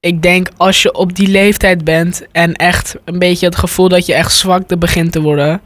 ik 0.00 0.22
denk 0.22 0.48
als 0.56 0.82
je 0.82 0.94
op 0.94 1.14
die 1.16 1.28
leeftijd 1.28 1.84
bent 1.84 2.26
en 2.32 2.54
echt 2.54 2.96
een 3.04 3.18
beetje 3.18 3.46
het 3.46 3.56
gevoel 3.56 3.88
dat 3.88 4.06
je 4.06 4.14
echt 4.14 4.32
zwak 4.32 4.78
begint 4.78 5.12
te 5.12 5.20
worden, 5.20 5.60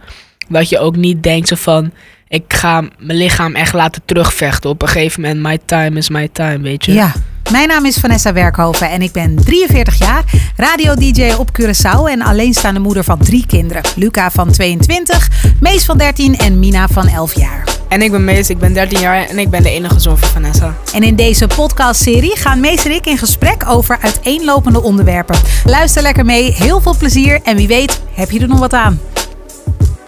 dat 0.48 0.68
je 0.68 0.78
ook 0.78 0.96
niet 0.96 1.22
denkt 1.22 1.48
zo 1.48 1.54
van, 1.56 1.92
ik 2.28 2.44
ga 2.48 2.80
mijn 2.98 3.18
lichaam 3.18 3.54
echt 3.54 3.72
laten 3.72 4.02
terugvechten. 4.04 4.70
Op 4.70 4.82
een 4.82 4.88
gegeven 4.88 5.20
moment, 5.20 5.42
my 5.42 5.58
time 5.64 5.98
is 5.98 6.08
my 6.08 6.28
time, 6.28 6.58
weet 6.58 6.84
je. 6.84 6.92
Ja. 6.92 7.12
Mijn 7.50 7.68
naam 7.68 7.84
is 7.84 7.96
Vanessa 7.96 8.32
Werkhoven 8.32 8.90
en 8.90 9.02
ik 9.02 9.12
ben 9.12 9.44
43 9.44 9.98
jaar, 9.98 10.24
radio-dj 10.56 11.32
op 11.38 11.50
Curaçao 11.60 12.10
en 12.10 12.22
alleenstaande 12.22 12.80
moeder 12.80 13.04
van 13.04 13.18
drie 13.18 13.46
kinderen. 13.46 13.82
Luca 13.96 14.30
van 14.30 14.52
22, 14.52 15.28
Mees 15.60 15.84
van 15.84 15.98
13 15.98 16.36
en 16.36 16.58
Mina 16.58 16.88
van 16.88 17.08
11 17.08 17.34
jaar. 17.34 17.64
En 17.88 18.02
ik 18.02 18.10
ben 18.10 18.24
Mees, 18.24 18.50
ik 18.50 18.58
ben 18.58 18.72
13 18.72 19.00
jaar 19.00 19.28
en 19.28 19.38
ik 19.38 19.50
ben 19.50 19.62
de 19.62 19.70
enige 19.70 20.00
zoon 20.00 20.18
van 20.18 20.28
Vanessa. 20.28 20.74
En 20.94 21.02
in 21.02 21.16
deze 21.16 21.46
podcastserie 21.46 22.36
gaan 22.36 22.60
Mees 22.60 22.84
en 22.84 22.94
ik 22.94 23.06
in 23.06 23.18
gesprek 23.18 23.68
over 23.68 23.98
uiteenlopende 24.00 24.82
onderwerpen. 24.82 25.36
Luister 25.64 26.02
lekker 26.02 26.24
mee, 26.24 26.52
heel 26.52 26.80
veel 26.80 26.96
plezier 26.96 27.40
en 27.42 27.56
wie 27.56 27.68
weet 27.68 28.00
heb 28.14 28.30
je 28.30 28.40
er 28.40 28.48
nog 28.48 28.58
wat 28.58 28.72
aan. 28.72 29.00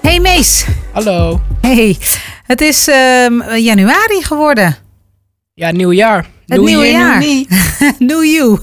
Hey 0.01 0.21
Mees. 0.21 0.67
Hallo. 0.93 1.41
Hey, 1.61 1.99
het 2.43 2.61
is 2.61 2.89
ehm, 2.89 3.57
januari 3.57 4.23
geworden. 4.23 4.86
Ja, 5.59 5.71
nieuw 5.71 5.93
jaar. 5.93 6.27
Het 6.47 6.61
nieuwe 6.61 6.87
jaar. 6.87 7.19
New 7.99 8.25
you. 8.25 8.59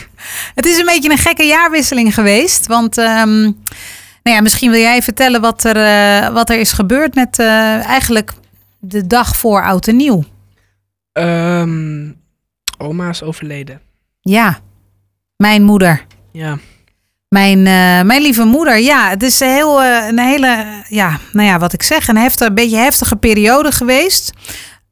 het 0.58 0.66
is 0.66 0.78
een 0.78 0.84
beetje 0.84 1.10
een 1.10 1.18
gekke 1.18 1.44
jaarwisseling 1.44 2.14
geweest. 2.14 2.66
Want 2.66 2.98
ehm, 2.98 3.40
nou 4.22 4.36
ja, 4.36 4.40
misschien 4.40 4.70
wil 4.70 4.80
jij 4.80 5.02
vertellen 5.02 5.40
wat 5.40 5.64
er, 5.64 5.76
eh, 5.76 6.28
wat 6.32 6.50
er 6.50 6.58
is 6.58 6.72
gebeurd 6.72 7.14
met 7.14 7.38
eh, 7.38 7.86
eigenlijk 7.86 8.32
de 8.78 9.06
dag 9.06 9.36
voor 9.36 9.64
oud 9.64 9.88
en 9.88 9.96
nieuw. 9.96 10.24
Um, 11.12 12.16
oma 12.78 13.08
is 13.08 13.22
overleden. 13.22 13.80
Ja, 14.20 14.58
mijn 15.36 15.62
moeder. 15.62 16.06
Ja. 16.32 16.58
Mijn, 17.28 17.58
uh, 17.58 18.02
mijn 18.02 18.22
lieve 18.22 18.44
moeder, 18.44 18.78
ja, 18.78 19.08
het 19.08 19.22
is 19.22 19.40
een, 19.40 19.48
heel, 19.48 19.84
een 19.84 20.18
hele, 20.18 20.82
ja, 20.88 21.18
nou 21.32 21.48
ja, 21.48 21.58
wat 21.58 21.72
ik 21.72 21.82
zeg, 21.82 22.08
een, 22.08 22.16
heftige, 22.16 22.48
een 22.48 22.54
beetje 22.54 22.76
heftige 22.76 23.16
periode 23.16 23.72
geweest. 23.72 24.32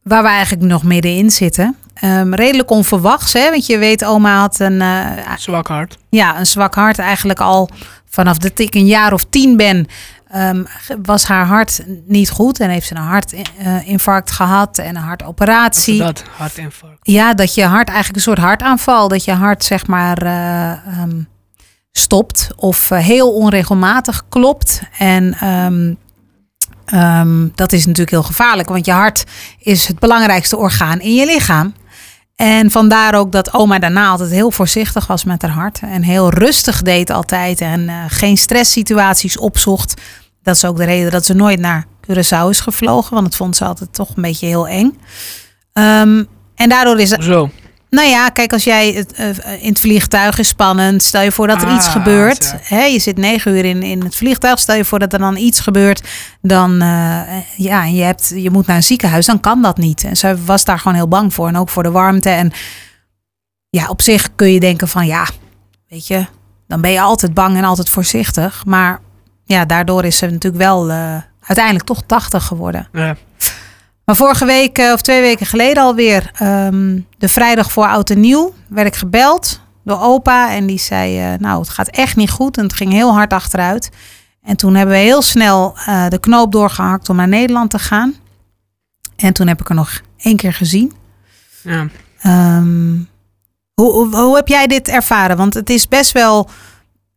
Waar 0.02 0.22
we 0.22 0.28
eigenlijk 0.28 0.64
nog 0.64 0.82
middenin 0.82 1.30
zitten. 1.30 1.76
Um, 2.04 2.34
redelijk 2.34 2.70
onverwachts, 2.70 3.32
hè? 3.32 3.50
Want 3.50 3.66
je 3.66 3.78
weet, 3.78 4.04
oma 4.04 4.40
had 4.40 4.60
een... 4.60 4.80
Uh, 4.80 5.36
zwak 5.36 5.68
hart. 5.68 5.98
Ja, 6.08 6.38
een 6.38 6.46
zwak 6.46 6.74
hart. 6.74 6.98
Eigenlijk 6.98 7.40
al 7.40 7.68
vanaf 8.08 8.38
dat 8.38 8.58
ik 8.58 8.74
een 8.74 8.86
jaar 8.86 9.12
of 9.12 9.24
tien 9.30 9.56
ben... 9.56 9.86
Um, 10.36 10.66
was 11.02 11.24
haar 11.24 11.46
hart 11.46 11.80
niet 12.06 12.30
goed 12.30 12.60
en 12.60 12.70
heeft 12.70 12.86
ze 12.86 12.94
een 12.94 13.02
hartinfarct 13.02 14.30
gehad 14.30 14.78
en 14.78 14.96
een 14.96 15.02
hartoperatie. 15.02 15.98
dat, 15.98 16.22
hartinfarct? 16.36 16.98
Ja, 17.02 17.34
dat 17.34 17.54
je 17.54 17.64
hart 17.64 17.88
eigenlijk 17.88 18.16
een 18.16 18.22
soort 18.22 18.38
hartaanval, 18.38 19.08
dat 19.08 19.24
je 19.24 19.32
hart 19.32 19.64
zeg 19.64 19.86
maar 19.86 20.24
uh, 20.24 21.02
um, 21.02 21.28
stopt 21.92 22.48
of 22.56 22.88
heel 22.88 23.32
onregelmatig 23.32 24.24
klopt. 24.28 24.82
En 24.98 25.48
um, 25.48 25.96
um, 26.94 27.52
dat 27.55 27.72
is 27.72 27.80
natuurlijk 27.86 28.10
heel 28.10 28.22
gevaarlijk, 28.22 28.69
want 28.69 28.86
je 28.86 28.92
hart 28.92 29.24
is 29.58 29.86
het 29.86 29.98
belangrijkste 29.98 30.56
orgaan 30.56 31.00
in 31.00 31.14
je 31.14 31.27
lichaam. 31.27 31.74
En 32.36 32.70
vandaar 32.70 33.14
ook 33.14 33.33
dat 33.33 33.55
oma 33.55 33.78
daarna 33.78 34.08
altijd 34.08 34.30
heel 34.30 34.50
voorzichtig 34.50 35.06
was 35.06 35.24
met 35.24 35.42
haar 35.42 35.50
hart. 35.50 35.80
En 35.83 36.02
heel 36.02 36.30
rustig 36.30 36.83
deed 36.83 37.11
altijd. 37.11 37.61
En 37.61 37.80
uh, 37.80 38.05
geen 38.08 38.36
stresssituaties 38.36 39.38
opzocht. 39.38 40.00
Dat 40.42 40.55
is 40.55 40.64
ook 40.64 40.77
de 40.77 40.84
reden 40.84 41.11
dat 41.11 41.27
ze 41.27 41.34
nooit 41.34 41.61
naar 41.61 41.86
Curaçao 42.11 42.48
is 42.48 42.61
gevlogen. 42.61 43.14
Want 43.14 43.27
het 43.27 43.36
vond 43.36 43.56
ze 43.56 43.64
altijd 43.64 43.92
toch 43.92 44.08
een 44.16 44.22
beetje 44.22 44.46
heel 44.46 44.68
eng. 44.68 44.98
Um, 45.72 46.27
en 46.55 46.68
daardoor 46.68 47.00
is. 47.00 47.08
Zo. 47.08 47.50
Nou 47.91 48.08
ja, 48.08 48.28
kijk, 48.28 48.52
als 48.52 48.64
jij 48.64 48.92
het, 48.92 49.19
uh, 49.19 49.62
in 49.62 49.69
het 49.69 49.80
vliegtuig 49.80 50.38
is 50.38 50.48
spannend. 50.48 51.02
Stel 51.02 51.22
je 51.22 51.33
voor 51.33 51.46
dat 51.46 51.62
er 51.62 51.69
ah, 51.69 51.74
iets 51.74 51.88
gebeurt. 51.88 52.55
Hè, 52.60 52.84
je 52.84 52.98
zit 52.98 53.16
negen 53.16 53.52
uur 53.56 53.64
in, 53.64 53.83
in 53.83 54.05
het 54.05 54.16
vliegtuig. 54.16 54.58
Stel 54.58 54.77
je 54.77 54.84
voor 54.84 54.98
dat 54.98 55.12
er 55.12 55.19
dan 55.19 55.36
iets 55.36 55.60
gebeurt. 55.60 56.08
Dan 56.42 56.83
uh, 56.83 57.20
ja, 57.56 57.84
je, 57.84 58.02
hebt, 58.02 58.33
je 58.34 58.51
moet 58.51 58.67
naar 58.67 58.77
een 58.77 58.83
ziekenhuis. 58.83 59.27
Dan 59.27 59.40
kan 59.40 59.62
dat 59.62 59.77
niet. 59.77 60.05
En 60.05 60.17
zij 60.17 60.36
was 60.36 60.64
daar 60.64 60.78
gewoon 60.78 60.96
heel 60.96 61.08
bang 61.08 61.34
voor. 61.34 61.48
En 61.48 61.56
ook 61.56 61.68
voor 61.68 61.83
de 61.83 61.90
warmte. 61.90 62.28
En 62.28 62.52
ja, 63.70 63.89
op 63.89 64.02
zich 64.02 64.28
kun 64.34 64.52
je 64.52 64.61
denken 64.61 64.89
van 64.89 65.07
ja, 65.07 65.27
weet 65.89 66.07
je, 66.07 66.27
dan 66.67 66.80
ben 66.80 66.90
je 66.90 67.01
altijd 67.01 67.34
bang 67.34 67.57
en 67.57 67.64
altijd 67.64 67.89
voorzichtig. 67.89 68.64
Maar 68.67 69.01
ja, 69.45 69.64
daardoor 69.64 70.05
is 70.05 70.17
ze 70.17 70.27
natuurlijk 70.27 70.62
wel 70.62 70.90
uh, 70.90 71.17
uiteindelijk 71.40 71.86
toch 71.86 72.02
80 72.07 72.45
geworden. 72.45 72.89
Ja. 72.92 73.17
Maar 74.10 74.18
vorige 74.18 74.44
week 74.44 74.78
of 74.78 75.00
twee 75.00 75.20
weken 75.20 75.46
geleden 75.46 75.82
alweer, 75.82 76.30
um, 76.42 77.06
de 77.18 77.28
vrijdag 77.28 77.72
voor 77.72 77.86
oud 77.86 78.10
en 78.10 78.20
nieuw, 78.20 78.54
werd 78.68 78.86
ik 78.86 78.96
gebeld 78.96 79.60
door 79.84 80.00
opa. 80.00 80.52
En 80.52 80.66
die 80.66 80.78
zei, 80.78 81.32
uh, 81.32 81.38
nou 81.38 81.60
het 81.60 81.68
gaat 81.68 81.88
echt 81.88 82.16
niet 82.16 82.30
goed. 82.30 82.56
En 82.56 82.62
het 82.62 82.72
ging 82.72 82.92
heel 82.92 83.12
hard 83.12 83.32
achteruit. 83.32 83.90
En 84.42 84.56
toen 84.56 84.74
hebben 84.74 84.94
we 84.94 85.00
heel 85.00 85.22
snel 85.22 85.74
uh, 85.88 86.08
de 86.08 86.18
knoop 86.18 86.52
doorgehakt 86.52 87.08
om 87.08 87.16
naar 87.16 87.28
Nederland 87.28 87.70
te 87.70 87.78
gaan. 87.78 88.14
En 89.16 89.32
toen 89.32 89.46
heb 89.46 89.60
ik 89.60 89.68
er 89.68 89.74
nog 89.74 90.00
één 90.16 90.36
keer 90.36 90.52
gezien. 90.52 90.92
Ja. 91.62 91.86
Um, 92.56 93.08
hoe, 93.74 93.92
hoe, 93.92 94.16
hoe 94.16 94.36
heb 94.36 94.48
jij 94.48 94.66
dit 94.66 94.88
ervaren? 94.88 95.36
Want 95.36 95.54
het 95.54 95.70
is 95.70 95.88
best 95.88 96.12
wel... 96.12 96.50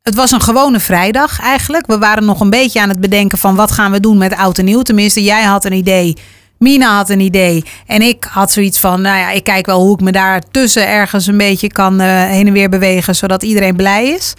Het 0.02 0.16
was 0.16 0.32
een 0.32 0.42
gewone 0.42 0.80
vrijdag 0.80 1.40
eigenlijk. 1.40 1.86
We 1.86 1.98
waren 1.98 2.26
nog 2.26 2.40
een 2.40 2.50
beetje 2.50 2.82
aan 2.82 2.90
het 2.90 3.00
bedenken 3.00 3.38
van 3.38 3.56
wat 3.56 3.72
gaan 3.72 3.92
we 3.92 4.00
doen 4.00 4.18
met 4.18 4.36
oud 4.36 4.58
en 4.58 4.66
nieuw. 4.66 4.82
Tenminste, 4.82 5.24
jij 5.24 5.44
had 5.44 5.66
een 5.66 5.74
idee 5.74 6.18
Mina 6.64 6.96
had 6.96 7.10
een 7.10 7.20
idee. 7.20 7.64
En 7.86 8.02
ik 8.02 8.24
had 8.24 8.52
zoiets 8.52 8.80
van, 8.80 9.02
nou 9.02 9.18
ja, 9.18 9.32
ik 9.32 9.44
kijk 9.44 9.66
wel 9.66 9.82
hoe 9.82 9.94
ik 9.94 10.02
me 10.02 10.12
daar 10.12 10.42
tussen 10.52 10.88
ergens 10.88 11.28
een 11.28 11.38
beetje 11.38 11.68
kan 11.68 12.02
uh, 12.02 12.24
heen 12.24 12.48
en 12.48 12.54
weer 12.54 12.70
bewegen, 12.70 13.16
zodat 13.16 13.44
iedereen 13.44 13.76
blij 13.76 14.10
is. 14.10 14.34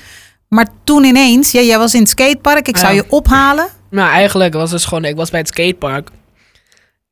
Maar 0.48 0.66
toen 0.84 1.04
ineens, 1.04 1.52
ja, 1.52 1.60
jij 1.60 1.78
was 1.78 1.94
in 1.94 2.00
het 2.00 2.08
skatepark, 2.08 2.68
ik 2.68 2.76
zou 2.76 2.94
je 2.94 3.04
ophalen. 3.08 3.68
Nou, 3.90 4.10
eigenlijk 4.10 4.54
was 4.54 4.70
het 4.70 4.84
gewoon, 4.84 5.04
ik 5.04 5.16
was 5.16 5.30
bij 5.30 5.40
het 5.40 5.48
skatepark. 5.48 6.08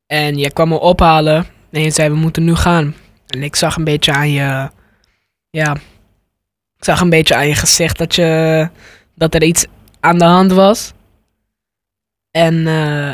En 0.07 0.37
jij 0.37 0.49
kwam 0.49 0.67
me 0.69 0.79
ophalen 0.79 1.45
en 1.71 1.81
je 1.81 1.91
zei, 1.91 2.09
we 2.09 2.15
moeten 2.15 2.43
nu 2.43 2.55
gaan. 2.55 2.95
En 3.27 3.43
ik 3.43 3.55
zag 3.55 3.75
een 3.75 3.83
beetje 3.83 4.11
aan 4.11 4.31
je, 4.31 4.69
ja, 5.49 5.73
ik 6.77 6.83
zag 6.85 7.01
een 7.01 7.09
beetje 7.09 7.35
aan 7.35 7.47
je 7.47 7.55
gezicht 7.55 7.97
dat, 7.97 8.15
je, 8.15 8.69
dat 9.15 9.35
er 9.35 9.43
iets 9.43 9.65
aan 9.99 10.17
de 10.17 10.25
hand 10.25 10.51
was. 10.51 10.93
En 12.31 12.53
uh, 12.53 13.13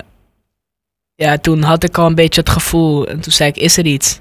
ja, 1.19 1.37
toen 1.37 1.63
had 1.63 1.83
ik 1.83 1.97
al 1.97 2.05
een 2.05 2.15
beetje 2.15 2.41
het 2.41 2.49
gevoel. 2.49 3.07
En 3.07 3.19
toen 3.19 3.31
zei 3.31 3.49
ik, 3.49 3.57
is 3.57 3.77
er 3.77 3.85
iets? 3.85 4.19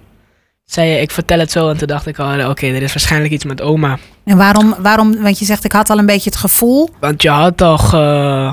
Zei 0.65 0.89
je, 0.89 1.01
ik 1.01 1.11
vertel 1.11 1.39
het 1.39 1.51
zo. 1.51 1.69
En 1.69 1.77
toen 1.77 1.87
dacht 1.87 2.07
ik 2.07 2.19
al, 2.19 2.35
oké, 2.35 2.49
okay, 2.49 2.75
er 2.75 2.83
is 2.83 2.93
waarschijnlijk 2.93 3.33
iets 3.33 3.45
met 3.45 3.61
oma. 3.61 3.99
En 4.25 4.37
waarom, 4.37 4.75
waarom, 4.79 5.23
want 5.23 5.39
je 5.39 5.45
zegt, 5.45 5.65
ik 5.65 5.73
had 5.73 5.91
al 5.91 5.99
een 5.99 6.07
beetje 6.07 6.31
het 6.31 6.39
gevoel. 6.39 6.91
Want 7.01 7.23
je 7.23 7.29
had 7.29 7.63
al 7.63 7.79
ge, 7.79 8.53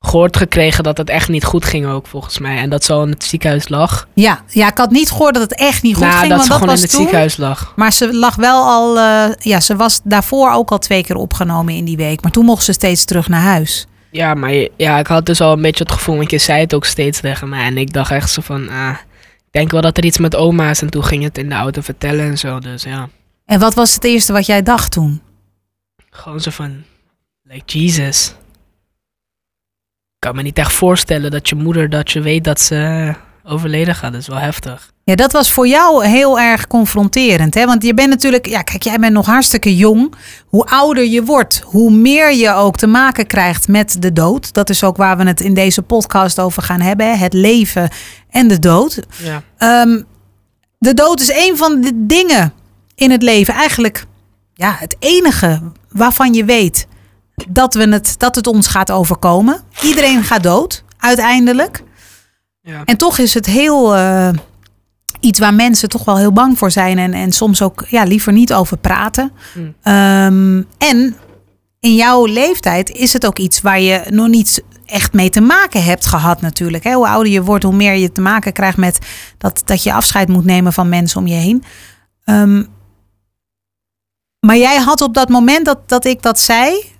gehoord 0.00 0.36
gekregen 0.36 0.84
dat 0.84 0.98
het 0.98 1.08
echt 1.08 1.28
niet 1.28 1.44
goed 1.44 1.64
ging 1.64 1.86
ook, 1.86 2.06
volgens 2.06 2.38
mij. 2.38 2.56
En 2.56 2.70
dat 2.70 2.84
ze 2.84 2.92
al 2.92 3.02
in 3.02 3.10
het 3.10 3.24
ziekenhuis 3.24 3.68
lag. 3.68 4.08
Ja, 4.14 4.40
ja 4.48 4.68
ik 4.68 4.78
had 4.78 4.90
niet 4.90 5.10
gehoord 5.10 5.34
dat 5.34 5.42
het 5.42 5.58
echt 5.58 5.82
niet 5.82 5.94
goed 5.94 6.06
nou, 6.06 6.18
ging. 6.18 6.28
dat 6.28 6.36
want 6.36 6.42
ze 6.42 6.48
dat 6.48 6.58
gewoon 6.58 6.74
was 6.74 6.82
in 6.82 6.84
het 6.84 6.94
toen, 6.94 7.00
ziekenhuis 7.00 7.36
lag. 7.36 7.72
Maar 7.76 7.92
ze 7.92 8.14
lag 8.14 8.34
wel 8.34 8.64
al, 8.64 8.96
uh, 8.96 9.24
ja, 9.38 9.60
ze 9.60 9.76
was 9.76 10.00
daarvoor 10.04 10.52
ook 10.52 10.70
al 10.70 10.78
twee 10.78 11.04
keer 11.04 11.16
opgenomen 11.16 11.74
in 11.74 11.84
die 11.84 11.96
week. 11.96 12.22
Maar 12.22 12.32
toen 12.32 12.44
mocht 12.44 12.64
ze 12.64 12.72
steeds 12.72 13.04
terug 13.04 13.28
naar 13.28 13.42
huis. 13.42 13.86
Ja, 14.16 14.34
maar 14.34 14.52
ja, 14.76 14.98
ik 14.98 15.06
had 15.06 15.26
dus 15.26 15.40
al 15.40 15.52
een 15.52 15.62
beetje 15.62 15.84
het 15.84 15.92
gevoel, 15.92 16.16
want 16.16 16.30
je 16.30 16.38
zei 16.38 16.60
het 16.60 16.74
ook 16.74 16.84
steeds 16.84 17.20
tegen 17.20 17.48
mij. 17.48 17.64
En 17.64 17.78
ik 17.78 17.92
dacht 17.92 18.10
echt 18.10 18.30
zo 18.30 18.42
van, 18.42 18.68
ah, 18.68 18.96
ik 19.36 19.50
denk 19.50 19.70
wel 19.70 19.80
dat 19.80 19.96
er 19.96 20.04
iets 20.04 20.18
met 20.18 20.36
oma 20.36 20.70
is. 20.70 20.82
En 20.82 20.90
toen 20.90 21.04
ging 21.04 21.22
het 21.22 21.38
in 21.38 21.48
de 21.48 21.54
auto 21.54 21.80
vertellen 21.80 22.24
en 22.24 22.38
zo, 22.38 22.58
dus 22.58 22.82
ja. 22.82 23.08
En 23.44 23.60
wat 23.60 23.74
was 23.74 23.94
het 23.94 24.04
eerste 24.04 24.32
wat 24.32 24.46
jij 24.46 24.62
dacht 24.62 24.92
toen? 24.92 25.22
Gewoon 26.10 26.40
zo 26.40 26.50
van, 26.50 26.82
like 27.42 27.78
Jesus. 27.78 28.28
Ik 30.14 30.18
kan 30.18 30.34
me 30.36 30.42
niet 30.42 30.58
echt 30.58 30.72
voorstellen 30.72 31.30
dat 31.30 31.48
je 31.48 31.54
moeder, 31.54 31.90
dat 31.90 32.10
je 32.10 32.20
weet 32.20 32.44
dat 32.44 32.60
ze 32.60 33.12
overleden 33.44 33.94
gaat. 33.94 34.12
Dat 34.12 34.20
is 34.20 34.26
wel 34.26 34.38
heftig. 34.38 34.92
Ja, 35.04 35.14
dat 35.14 35.32
was 35.32 35.52
voor 35.52 35.66
jou 35.66 36.06
heel 36.06 36.40
erg 36.40 36.66
confronterend. 36.66 37.54
Hè? 37.54 37.66
Want 37.66 37.82
je 37.82 37.94
bent 37.94 38.08
natuurlijk, 38.08 38.46
ja, 38.46 38.62
kijk, 38.62 38.82
jij 38.82 38.98
bent 38.98 39.12
nog 39.12 39.26
hartstikke 39.26 39.76
jong. 39.76 40.14
Hoe 40.46 40.64
ouder 40.64 41.04
je 41.04 41.24
wordt, 41.24 41.62
hoe 41.64 41.90
meer 41.90 42.34
je 42.34 42.52
ook 42.52 42.76
te 42.76 42.86
maken 42.86 43.26
krijgt 43.26 43.68
met 43.68 44.02
de 44.02 44.12
dood. 44.12 44.52
Dat 44.52 44.70
is 44.70 44.84
ook 44.84 44.96
waar 44.96 45.16
we 45.16 45.24
het 45.26 45.40
in 45.40 45.54
deze 45.54 45.82
podcast 45.82 46.40
over 46.40 46.62
gaan 46.62 46.80
hebben: 46.80 47.06
hè? 47.06 47.16
het 47.16 47.32
leven 47.32 47.90
en 48.30 48.48
de 48.48 48.58
dood. 48.58 49.00
Ja. 49.58 49.82
Um, 49.82 50.04
de 50.78 50.94
dood 50.94 51.20
is 51.20 51.30
een 51.30 51.56
van 51.56 51.80
de 51.80 51.92
dingen 52.06 52.52
in 52.94 53.10
het 53.10 53.22
leven, 53.22 53.54
eigenlijk 53.54 54.06
ja, 54.54 54.76
het 54.78 54.96
enige 54.98 55.60
waarvan 55.90 56.34
je 56.34 56.44
weet 56.44 56.86
dat, 57.48 57.74
we 57.74 57.88
het, 57.88 58.14
dat 58.18 58.34
het 58.34 58.46
ons 58.46 58.66
gaat 58.66 58.90
overkomen. 58.90 59.60
Iedereen 59.82 60.22
gaat 60.22 60.42
dood, 60.42 60.84
uiteindelijk. 60.98 61.82
Ja. 62.66 62.84
En 62.84 62.96
toch 62.96 63.18
is 63.18 63.34
het 63.34 63.46
heel 63.46 63.96
uh, 63.96 64.28
iets 65.20 65.38
waar 65.38 65.54
mensen 65.54 65.88
toch 65.88 66.04
wel 66.04 66.16
heel 66.16 66.32
bang 66.32 66.58
voor 66.58 66.70
zijn 66.70 66.98
en, 66.98 67.12
en 67.12 67.32
soms 67.32 67.62
ook 67.62 67.84
ja, 67.88 68.02
liever 68.02 68.32
niet 68.32 68.52
over 68.52 68.76
praten. 68.76 69.32
Mm. 69.54 69.92
Um, 69.92 70.66
en 70.78 71.16
in 71.80 71.94
jouw 71.94 72.26
leeftijd 72.26 72.90
is 72.90 73.12
het 73.12 73.26
ook 73.26 73.38
iets 73.38 73.60
waar 73.60 73.80
je 73.80 74.02
nog 74.10 74.28
niet 74.28 74.62
echt 74.86 75.12
mee 75.12 75.30
te 75.30 75.40
maken 75.40 75.84
hebt 75.84 76.06
gehad 76.06 76.40
natuurlijk. 76.40 76.84
Hoe 76.84 77.08
ouder 77.08 77.32
je 77.32 77.42
wordt, 77.42 77.64
hoe 77.64 77.74
meer 77.74 77.94
je 77.94 78.12
te 78.12 78.20
maken 78.20 78.52
krijgt 78.52 78.76
met 78.76 78.98
dat, 79.38 79.62
dat 79.64 79.82
je 79.82 79.92
afscheid 79.92 80.28
moet 80.28 80.44
nemen 80.44 80.72
van 80.72 80.88
mensen 80.88 81.20
om 81.20 81.26
je 81.26 81.34
heen. 81.34 81.64
Um, 82.24 82.68
Maar 84.40 84.56
jij 84.56 84.76
had 84.76 85.00
op 85.00 85.14
dat 85.14 85.28
moment 85.28 85.64
dat, 85.64 85.88
dat 85.88 86.04
ik 86.04 86.22
dat 86.22 86.40
zei, 86.40 86.93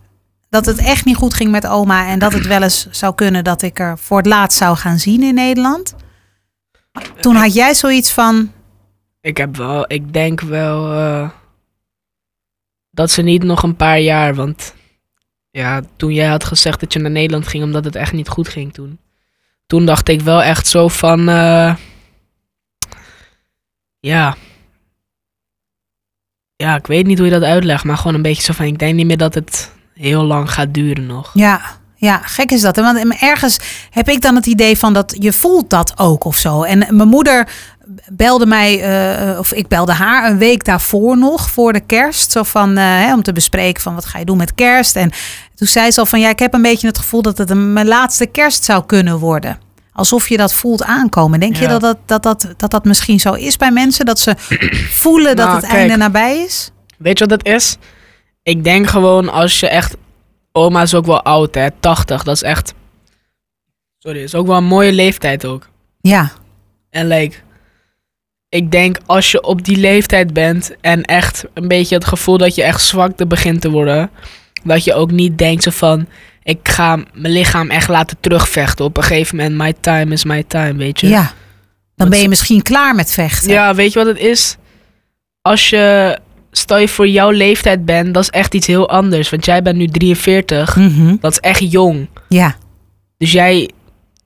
dat 0.55 0.67
het 0.67 0.79
echt 0.79 1.05
niet 1.05 1.17
goed 1.17 1.35
ging 1.35 1.51
met 1.51 1.67
oma 1.67 2.07
en 2.07 2.19
dat 2.19 2.33
het 2.33 2.47
wel 2.47 2.63
eens 2.63 2.87
zou 2.91 3.15
kunnen 3.15 3.45
dat 3.45 3.63
ik 3.63 3.79
er 3.79 3.99
voor 3.99 4.17
het 4.17 4.27
laatst 4.27 4.59
zou 4.59 4.77
gaan 4.77 4.99
zien 4.99 5.23
in 5.23 5.35
Nederland. 5.35 5.95
Toen 7.21 7.35
had 7.35 7.55
jij 7.55 7.75
zoiets 7.75 8.13
van, 8.13 8.53
Ik 9.21 9.37
heb 9.37 9.57
wel, 9.57 9.85
ik 9.89 10.13
denk 10.13 10.41
wel 10.41 10.93
eh, 10.93 11.31
dat 12.91 13.11
ze 13.11 13.23
niet 13.23 13.43
nog 13.43 13.63
een 13.63 13.77
paar 13.77 14.01
jaar, 14.01 14.35
want 14.35 14.75
ja, 15.51 15.83
toen 15.97 16.13
jij 16.13 16.27
had 16.27 16.45
gezegd 16.45 16.81
dat 16.81 16.93
je 16.93 16.99
naar 16.99 17.11
Nederland 17.11 17.49
ging 17.49 17.65
omdat 17.65 17.85
het 17.85 17.97
echt 17.97 18.13
niet 18.13 18.29
goed 18.29 18.49
ging 18.49 18.73
toen. 18.73 18.99
Toen 19.67 19.87
dacht 19.87 20.09
ik 20.09 20.21
wel 20.21 20.43
echt 20.43 20.67
zo 20.67 20.89
van, 20.89 21.29
eh, 21.29 21.75
ja, 24.01 24.37
ja, 26.57 26.77
ik 26.77 26.87
weet 26.87 27.07
niet 27.07 27.19
hoe 27.19 27.27
je 27.27 27.33
dat 27.33 27.43
uitlegt, 27.43 27.85
maar 27.85 27.97
gewoon 27.97 28.15
een 28.15 28.23
beetje 28.23 28.43
zo 28.43 28.53
van, 28.53 28.67
ik 28.67 28.79
denk 28.79 28.95
niet 28.95 29.07
meer 29.07 29.17
dat 29.17 29.35
het 29.35 29.74
heel 29.95 30.25
lang 30.25 30.51
gaat 30.51 30.75
duren 30.75 31.07
nog. 31.07 31.31
ja, 31.35 31.61
ja, 31.97 32.21
gek 32.25 32.51
is 32.51 32.61
dat. 32.61 32.77
Want 32.77 33.23
ergens 33.23 33.59
heb 33.91 34.09
ik 34.09 34.21
dan 34.21 34.35
het 34.35 34.47
idee 34.47 34.79
van 34.79 34.93
dat 34.93 35.17
je 35.19 35.33
voelt 35.33 35.71
dat 35.71 35.99
ook 35.99 36.25
of 36.25 36.37
zo. 36.37 36.63
En 36.63 36.79
mijn 36.79 37.09
moeder 37.09 37.49
belde 38.13 38.47
mij, 38.47 38.83
eh, 38.83 39.39
of 39.39 39.53
ik 39.53 39.69
belde 39.69 39.93
haar 39.93 40.31
een 40.31 40.39
week 40.39 40.65
daarvoor 40.65 41.19
nog, 41.19 41.51
voor 41.51 41.73
de 41.73 41.81
kerst. 41.81 42.33
Zo 42.33 42.43
van, 42.43 42.77
eh, 42.77 42.85
hè, 42.85 43.13
om 43.13 43.23
te 43.23 43.33
bespreken 43.33 43.83
van 43.83 43.95
wat 43.95 44.05
ga 44.05 44.19
je 44.19 44.25
doen 44.25 44.37
met 44.37 44.55
kerst. 44.55 44.97
En 44.97 45.11
toen 45.55 45.69
zei 45.69 45.91
ze 45.91 46.01
al 46.01 46.07
van, 46.07 46.21
ja, 46.21 46.29
ik 46.29 46.39
heb 46.39 46.55
een 46.55 46.63
beetje 46.63 46.87
het 46.87 46.99
gevoel 46.99 47.23
dat 47.23 47.39
het 47.39 47.51
een, 47.51 47.73
mijn 47.73 47.87
laatste 47.87 48.27
kerst 48.27 48.65
zou 48.65 48.85
kunnen 48.87 49.19
worden. 49.19 49.59
Alsof 49.93 50.29
je 50.29 50.37
dat 50.37 50.55
voelt 50.55 50.83
aankomen. 50.85 51.41
Denk 51.41 51.57
je 51.57 51.69
dat 51.69 51.81
dat, 51.81 51.99
dat, 52.07 52.23
dat, 52.23 52.49
dat 52.57 52.71
dat 52.71 52.85
misschien 52.85 53.21
zo 53.21 53.33
is 53.33 53.57
bij 53.57 53.71
mensen? 53.71 54.07
Dat 54.07 54.19
ze 54.19 54.35
voelen 55.03 55.37
dat 55.37 55.47
Nou, 55.47 55.57
het 55.59 55.67
kijk. 55.67 55.79
einde 55.79 55.97
nabij 55.97 56.39
is? 56.39 56.71
Weet 56.99 57.19
je 57.19 57.27
wat 57.27 57.39
het 57.39 57.47
is? 57.55 57.77
Ik 58.45 58.65
denk 58.65 58.87
gewoon 58.87 59.29
als 59.29 59.61
je 59.61 59.69
echt. 59.69 59.97
Oma 60.53 60.83
is 60.83 60.95
ook 60.95 61.07
wel 61.07 61.23
oud, 61.23 61.55
hè? 61.55 61.69
80, 61.81 62.23
dat 62.23 62.35
is 62.35 62.43
echt. 62.43 62.75
Sorry, 63.99 64.23
is 64.23 64.35
ook 64.35 64.47
wel 64.47 64.57
een 64.57 64.65
mooie 64.65 64.93
leeftijd 64.93 65.45
ook. 65.47 65.69
Ja, 66.01 66.33
En 66.91 67.07
like. 67.07 67.37
Ik 68.49 68.71
denk 68.71 68.99
als 69.07 69.31
je 69.31 69.43
op 69.43 69.65
die 69.65 69.77
leeftijd 69.77 70.33
bent 70.33 70.73
en 70.81 71.03
echt 71.03 71.45
een 71.55 71.69
beetje 71.69 71.95
het 71.95 72.05
gevoel 72.05 72.39
dat 72.39 72.55
je 72.55 72.63
echt 72.63 72.81
zwakte 72.83 73.27
begint 73.27 73.61
te 73.61 73.71
worden. 73.71 74.11
Dat 74.65 74.85
je 74.85 74.95
ook 74.95 75.11
niet 75.11 75.39
denkt 75.39 75.63
zo 75.63 75.71
van. 75.71 76.07
Ik 76.43 76.69
ga 76.69 76.97
mijn 77.15 77.33
lichaam 77.33 77.71
echt 77.71 77.89
laten 77.89 78.17
terugvechten. 78.21 78.85
Op 78.85 78.97
een 78.97 79.03
gegeven 79.03 79.37
moment, 79.37 79.57
my 79.57 79.73
time 79.81 80.13
is 80.13 80.25
my 80.25 80.43
time, 80.43 80.75
weet 80.75 81.01
je? 81.01 81.09
ja. 81.09 81.33
Dan 81.97 82.09
ben 82.09 82.21
je 82.21 82.29
misschien 82.29 82.63
klaar 82.63 82.95
met 82.95 83.13
vechten. 83.13 83.51
Ja, 83.51 83.75
weet 83.75 83.93
je 83.93 83.99
wat 83.99 84.09
het 84.09 84.19
is? 84.19 84.57
Als 85.43 85.71
je, 85.71 86.19
stel 86.57 86.79
je 86.79 86.89
voor 86.89 87.09
jouw 87.09 87.31
leeftijd 87.31 87.85
bent, 87.85 88.15
dat 88.15 88.23
is 88.23 88.31
echt 88.31 88.55
iets 88.55 88.67
heel 88.67 88.89
anders. 88.89 89.31
Want 89.31 89.45
jij 89.45 89.63
bent 89.63 89.77
nu 89.77 89.87
43, 89.87 90.77
Mhm. 90.77 91.17
dat 91.21 91.33
is 91.33 91.39
echt 91.41 91.71
jong. 91.73 92.09
ja. 92.29 92.55
Dus 93.19 93.33
jij 93.33 93.71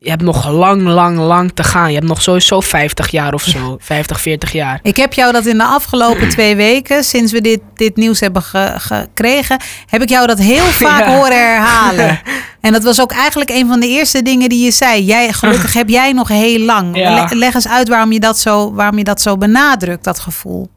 je 0.01 0.11
hebt 0.11 0.23
nog 0.23 0.51
lang, 0.51 0.83
lang, 0.83 1.19
lang 1.19 1.51
te 1.55 1.63
gaan. 1.65 1.89
Je 1.89 1.95
hebt 1.95 2.07
nog 2.09 2.23
sowieso 2.23 2.61
50 2.61 3.11
jaar 3.11 3.35
of 3.35 3.43
zo. 3.43 3.77
50, 3.81 4.21
40 4.21 4.53
jaar. 4.53 4.79
Ik 4.83 4.97
heb 4.97 5.13
jou 5.13 5.33
dat 5.33 5.47
in 5.47 5.59
de 5.59 5.65
afgelopen 5.65 6.29
twee 6.39 6.57
weken, 6.57 7.05
sinds 7.05 7.33
we 7.33 7.41
dit, 7.41 7.61
dit 7.75 7.97
nieuws 7.97 8.21
hebben 8.21 8.43
ge- 8.43 8.75
gekregen, 8.77 9.61
heb 9.87 10.03
ik 10.03 10.09
jou 10.09 10.27
dat 10.27 10.39
heel 10.39 10.65
vaak 10.87 11.01
Ja. 11.07 11.17
horen 11.17 11.39
herhalen. 11.49 12.21
En 12.61 12.73
dat 12.73 12.83
was 12.83 13.01
ook 13.01 13.13
eigenlijk 13.13 13.51
een 13.51 13.67
van 13.69 13.81
de 13.81 13.89
eerste 13.89 14.23
dingen 14.23 14.49
die 14.49 14.65
je 14.65 14.71
zei. 14.71 15.05
Jij, 15.05 15.33
gelukkig 15.33 15.73
heb 15.83 15.89
jij 15.89 16.13
nog 16.13 16.29
heel 16.29 16.59
lang. 16.61 16.97
Ja. 16.97 17.15
Le- 17.31 17.37
leg 17.37 17.55
eens 17.55 17.69
uit 17.69 17.89
waarom 17.89 18.13
je, 18.13 18.21
dat 18.21 18.39
zo, 18.39 18.73
waarom 18.73 18.99
je 18.99 19.05
dat 19.05 19.21
zo 19.21 19.37
benadrukt, 19.37 20.05
dat 20.05 20.19
gevoel. 20.19 20.69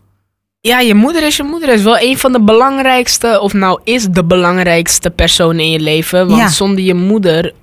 Ja, 0.61 0.79
je 0.79 0.93
moeder 0.93 1.23
is 1.23 1.35
je 1.37 1.43
moeder. 1.43 1.69
Is 1.69 1.83
wel 1.83 1.99
een 1.99 2.17
van 2.17 2.31
de 2.31 2.41
belangrijkste, 2.41 3.39
of 3.41 3.53
nou 3.53 3.81
is 3.83 4.05
de 4.07 4.23
belangrijkste 4.23 5.09
persoon 5.09 5.59
in 5.59 5.69
je 5.71 5.79
leven. 5.79 6.27
Want 6.27 6.39
Ja. 6.41 6.49
zonder 6.49 6.83
je 6.83 6.93
moeder 6.93 7.53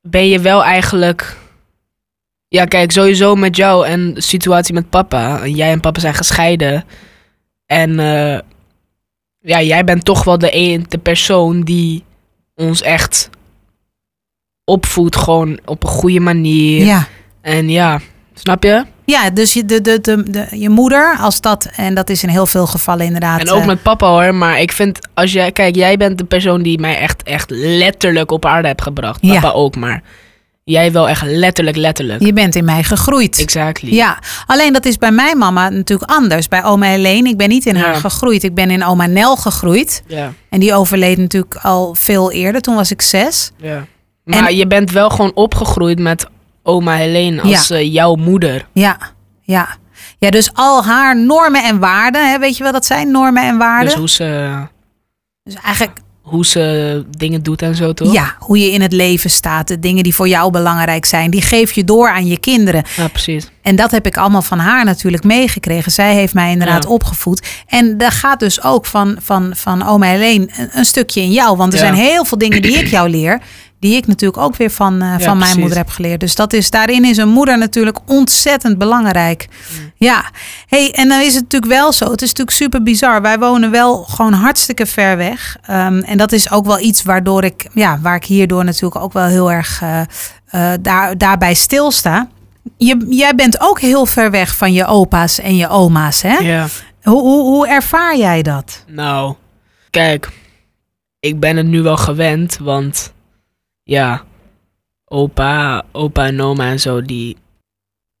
ben 0.00 0.28
je 0.28 0.38
wel 0.40 0.64
eigenlijk. 0.64 1.36
Ja, 2.48 2.64
kijk, 2.64 2.92
sowieso 2.92 3.34
met 3.34 3.56
jou 3.56 3.86
en 3.86 4.14
de 4.14 4.20
situatie 4.20 4.74
met 4.74 4.90
papa. 4.90 5.46
Jij 5.46 5.70
en 5.70 5.80
papa 5.80 6.00
zijn 6.00 6.14
gescheiden. 6.14 6.84
En 7.66 7.98
eh, 7.98 8.38
ja, 9.40 9.62
jij 9.62 9.84
bent 9.84 10.04
toch 10.04 10.24
wel 10.24 10.38
de, 10.38 10.48
een, 10.52 10.84
de 10.88 10.98
persoon 10.98 11.62
die 11.62 12.04
ons 12.54 12.82
echt 12.82 13.30
opvoedt, 14.64 15.16
gewoon 15.16 15.60
op 15.64 15.82
een 15.82 15.88
goede 15.88 16.20
manier. 16.20 16.84
Ja. 16.84 17.06
En 17.40 17.68
ja, 17.68 18.00
snap 18.40 18.62
je? 18.62 18.84
Ja, 19.04 19.30
dus 19.30 19.52
je, 19.52 19.64
de, 19.64 19.80
de, 19.80 20.00
de, 20.00 20.22
de- 20.30 20.46
je 20.58 20.68
moeder, 20.68 21.16
als 21.20 21.40
dat, 21.40 21.68
en 21.76 21.94
dat 21.94 22.10
is 22.10 22.22
in 22.22 22.28
heel 22.28 22.46
veel 22.46 22.66
gevallen 22.66 23.04
inderdaad. 23.06 23.40
En 23.40 23.50
ook 23.50 23.60
eh, 23.60 23.66
met 23.66 23.82
papa 23.82 24.06
hoor, 24.06 24.34
maar 24.34 24.60
ik 24.60 24.72
vind 24.72 24.98
als 25.14 25.32
jij, 25.32 25.52
kijk, 25.52 25.74
jij 25.74 25.96
bent 25.96 26.18
de 26.18 26.24
persoon 26.24 26.62
die 26.62 26.78
mij 26.78 26.98
echt, 26.98 27.22
echt 27.22 27.50
letterlijk 27.50 28.30
op 28.30 28.44
aarde 28.46 28.68
hebt 28.68 28.82
gebracht. 28.82 29.18
Ja. 29.22 29.40
Papa 29.40 29.50
ook, 29.54 29.76
maar 29.76 30.02
jij 30.64 30.92
wel 30.92 31.08
echt 31.08 31.22
letterlijk, 31.26 31.76
letterlijk. 31.76 32.22
je 32.24 32.32
bent 32.32 32.54
in 32.54 32.64
mij 32.64 32.82
gegroeid. 32.82 33.38
Exactly. 33.38 33.94
Ja, 33.94 34.18
alleen 34.46 34.72
dat 34.72 34.84
is 34.84 34.98
bij 34.98 35.10
mijn 35.12 35.38
mama 35.38 35.68
natuurlijk 35.68 36.10
anders. 36.10 36.48
Bij 36.48 36.64
oma 36.64 36.86
Helene, 36.86 37.28
ik 37.28 37.36
ben 37.36 37.48
niet 37.48 37.66
in 37.66 37.76
Ja. 37.76 37.82
haar 37.84 37.94
gegroeid. 37.94 38.42
Ik 38.42 38.54
ben 38.54 38.70
in 38.70 38.84
oma 38.84 39.06
Nel 39.06 39.36
gegroeid. 39.36 40.02
Ja, 40.06 40.32
En 40.50 40.60
die 40.60 40.74
overleed 40.74 41.18
natuurlijk 41.18 41.54
al 41.54 41.94
veel 41.94 42.32
eerder. 42.32 42.60
Toen 42.60 42.74
was 42.74 42.90
ik 42.90 43.02
zes. 43.02 43.50
ja. 43.56 43.86
Maar 44.24 44.46
En- 44.48 44.56
je 44.56 44.66
bent 44.66 44.90
wel 44.90 45.10
gewoon 45.10 45.32
opgegroeid 45.34 45.98
met 45.98 46.26
oma 46.62 46.94
Helene 46.94 47.42
als 47.42 47.70
eh, 47.70 47.92
jouw 47.92 48.14
moeder. 48.14 48.66
Ja, 48.72 48.98
ja. 49.42 49.68
Ja, 50.18 50.30
dus 50.30 50.50
al 50.54 50.84
haar 50.84 51.16
normen 51.24 51.64
en 51.64 51.78
waarden. 51.78 52.30
Hè, 52.30 52.38
weet 52.38 52.56
je 52.56 52.62
wel 52.62 52.72
dat 52.72 52.86
zijn? 52.86 53.10
Normen 53.10 53.42
en 53.42 53.58
waarden. 53.58 53.88
Dus 53.88 53.94
hoe 53.98 54.08
ze, 54.08 54.50
Dus 55.42 55.54
eigenlijk, 55.54 55.98
hoe 56.22 56.46
ze 56.46 57.04
dingen 57.10 57.42
doet 57.42 57.62
en 57.62 57.74
zo, 57.74 57.92
toch? 57.92 58.12
ja, 58.12 58.34
hoe 58.38 58.58
je 58.58 58.70
in 58.70 58.80
het 58.80 58.92
leven 58.92 59.30
staat. 59.30 59.68
De 59.68 59.78
dingen 59.78 60.02
die 60.02 60.14
voor 60.14 60.28
jou 60.28 60.50
belangrijk 60.50 61.04
zijn. 61.04 61.30
Die 61.30 61.42
geef 61.42 61.72
je 61.72 61.84
door 61.84 62.10
aan 62.10 62.26
je 62.26 62.38
kinderen. 62.38 62.84
Ja, 62.96 63.08
precies. 63.08 63.50
En 63.62 63.76
dat 63.76 63.90
heb 63.90 64.06
ik 64.06 64.16
allemaal 64.16 64.42
van 64.42 64.58
haar 64.58 64.84
natuurlijk 64.84 65.24
meegekregen. 65.24 65.92
Zij 65.92 66.14
heeft 66.14 66.34
mij 66.34 66.50
inderdaad 66.52 66.84
Ja. 66.84 66.90
opgevoed. 66.90 67.48
En 67.66 67.98
daar 67.98 68.12
gaat 68.12 68.38
dus 68.40 68.62
ook 68.62 68.86
van, 68.86 69.16
van, 69.20 69.52
van 69.56 69.86
oma 69.86 70.06
Helene 70.06 70.48
een, 70.56 70.68
een 70.72 70.84
stukje 70.84 71.20
in 71.20 71.30
jou. 71.32 71.56
Want 71.56 71.72
er 71.72 71.78
Ja. 71.78 71.84
zijn 71.84 71.98
heel 71.98 72.24
veel 72.24 72.38
dingen 72.38 72.62
die 72.62 72.78
ik 72.78 72.86
jou 72.86 73.08
leer. 73.08 73.40
Die 73.80 73.96
ik 73.96 74.06
natuurlijk 74.06 74.42
ook 74.42 74.56
weer 74.56 74.70
van, 74.70 75.02
eh, 75.02 75.08
van 75.08 75.18
mijn 75.18 75.38
precies. 75.38 75.56
moeder 75.56 75.76
heb 75.76 75.88
geleerd. 75.88 76.20
Dus 76.20 76.34
dat 76.34 76.52
is, 76.52 76.70
daarin 76.70 77.04
is 77.04 77.16
een 77.16 77.28
moeder 77.28 77.58
natuurlijk 77.58 77.98
ontzettend 78.06 78.78
belangrijk. 78.78 79.48
Mm. 79.50 79.92
Ja, 79.96 80.24
hey, 80.66 80.92
en 80.92 81.08
dan 81.08 81.20
is 81.20 81.34
het 81.34 81.42
natuurlijk 81.42 81.72
wel 81.72 81.92
zo. 81.92 82.10
Het 82.10 82.22
is 82.22 82.28
natuurlijk 82.28 82.56
super 82.56 82.82
bizar. 82.82 83.22
Wij 83.22 83.38
wonen 83.38 83.70
wel 83.70 84.02
gewoon 84.02 84.32
hartstikke 84.32 84.86
ver 84.86 85.16
weg. 85.16 85.56
Ehm, 85.62 85.98
en 85.98 86.18
dat 86.18 86.32
is 86.32 86.50
ook 86.50 86.66
wel 86.66 86.80
iets 86.80 87.02
waardoor 87.02 87.44
ik, 87.44 87.66
ja, 87.74 87.98
waar 88.00 88.16
ik 88.16 88.24
hierdoor 88.24 88.64
natuurlijk 88.64 89.02
ook 89.02 89.12
wel 89.12 89.26
heel 89.26 89.52
erg 89.52 89.82
eh, 89.82 90.00
eh, 90.46 90.78
daar, 90.80 91.18
daarbij 91.18 91.54
stilsta. 91.54 92.28
Je, 92.76 93.06
jij 93.08 93.34
bent 93.34 93.60
ook 93.60 93.80
heel 93.80 94.06
ver 94.06 94.30
weg 94.30 94.56
van 94.56 94.72
je 94.72 94.86
opa's 94.86 95.38
en 95.38 95.56
je 95.56 95.68
oma's, 95.68 96.22
hè? 96.22 96.36
Ja. 96.36 96.66
Hoe, 97.02 97.20
hoe, 97.20 97.42
hoe 97.42 97.68
ervaar 97.68 98.16
jij 98.16 98.42
dat? 98.42 98.84
Nou, 98.86 99.34
kijk, 99.90 100.28
ik 101.20 101.40
ben 101.40 101.56
het 101.56 101.66
nu 101.66 101.82
wel 101.82 101.96
gewend, 101.96 102.58
want 102.60 103.12
ja, 103.90 104.22
opa, 105.04 105.84
opa 105.92 106.26
en 106.26 106.40
oma 106.40 106.70
en 106.70 106.80
zo, 106.80 107.02
die, 107.02 107.36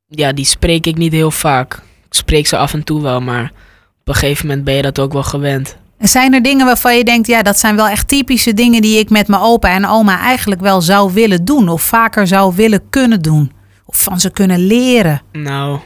ja, 0.06 0.32
die 0.32 0.44
spreek 0.44 0.86
ik 0.86 0.96
niet 0.96 1.12
heel 1.12 1.30
vaak. 1.30 1.74
Ik 2.06 2.14
spreek 2.14 2.46
ze 2.46 2.56
af 2.56 2.72
en 2.72 2.84
toe 2.84 3.02
wel, 3.02 3.20
maar 3.20 3.52
op 4.00 4.08
een 4.08 4.14
gegeven 4.14 4.46
moment 4.46 4.64
ben 4.64 4.74
je 4.74 4.82
dat 4.82 4.98
ook 4.98 5.12
wel 5.12 5.22
gewend. 5.22 5.76
Zijn 5.98 6.34
er 6.34 6.42
dingen 6.42 6.66
waarvan 6.66 6.96
je 6.96 7.04
denkt, 7.04 7.26
ja, 7.26 7.42
dat 7.42 7.58
zijn 7.58 7.76
wel 7.76 7.88
echt 7.88 8.08
typische 8.08 8.54
dingen 8.54 8.82
die 8.82 8.98
ik 8.98 9.10
met 9.10 9.28
mijn 9.28 9.42
opa 9.42 9.68
en 9.68 9.86
oma 9.86 10.20
eigenlijk 10.20 10.60
wel 10.60 10.80
zou 10.80 11.12
willen 11.12 11.44
doen 11.44 11.68
of 11.68 11.82
vaker 11.82 12.26
zou 12.26 12.54
willen 12.54 12.82
kunnen 12.90 13.22
doen? 13.22 13.52
Of 13.84 14.02
van 14.02 14.20
ze 14.20 14.30
kunnen 14.30 14.58
leren? 14.58 15.22
Nou, 15.32 15.78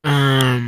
ehm, 0.00 0.62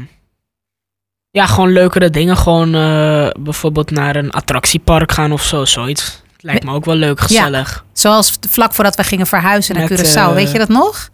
ja, 1.30 1.46
gewoon 1.46 1.72
leukere 1.72 2.10
dingen. 2.10 2.36
Gewoon 2.36 2.74
eh, 2.74 3.28
bijvoorbeeld 3.40 3.90
naar 3.90 4.16
een 4.16 4.30
attractiepark 4.30 5.12
gaan 5.12 5.32
of 5.32 5.42
zo, 5.42 5.64
zoiets. 5.64 6.22
Lijkt 6.40 6.64
me 6.64 6.72
ook 6.72 6.84
wel 6.84 6.94
leuk, 6.94 7.20
gezellig. 7.20 7.84
Zoals 7.92 8.38
vlak 8.48 8.74
voordat 8.74 8.96
we 8.96 9.04
gingen 9.04 9.26
verhuizen 9.26 9.74
naar 9.76 9.88
Met, 9.88 10.00
Curaçao. 10.00 10.14
eh, 10.28 10.32
Weet 10.32 10.50
je 10.52 10.58
dat 10.58 10.68
nog? 10.68 11.08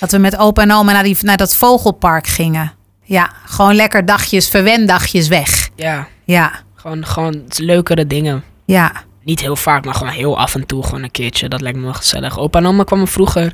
Dat 0.00 0.10
we 0.10 0.18
met 0.18 0.36
opa 0.36 0.62
en 0.62 0.72
oma 0.72 0.92
naar, 0.92 1.02
die, 1.02 1.16
naar 1.20 1.36
dat 1.36 1.56
vogelpark 1.56 2.26
gingen. 2.26 2.72
Ja, 3.02 3.30
gewoon 3.44 3.74
lekker 3.74 4.04
dagjes, 4.06 4.48
verwendagjes 4.48 5.28
weg. 5.28 5.68
Ja, 5.76 6.06
Ja, 6.24 6.52
gewoon, 6.74 7.06
gewoon 7.06 7.42
leukere 7.56 8.06
dingen. 8.06 8.44
ja, 8.64 8.92
Niet 9.22 9.40
heel 9.40 9.56
vaak, 9.56 9.84
maar 9.84 9.94
gewoon 9.94 10.12
heel 10.12 10.38
af 10.38 10.54
en 10.54 10.66
toe 10.66 10.82
gewoon 10.84 11.02
een 11.02 11.10
keertje. 11.10 11.48
Dat 11.48 11.60
lijkt 11.60 11.78
me 11.78 11.84
wel 11.84 11.92
gezellig. 11.94 12.38
Opa 12.38 12.58
en 12.58 12.66
oma 12.66 12.84
kwamen 12.84 13.08
vroeger 13.08 13.52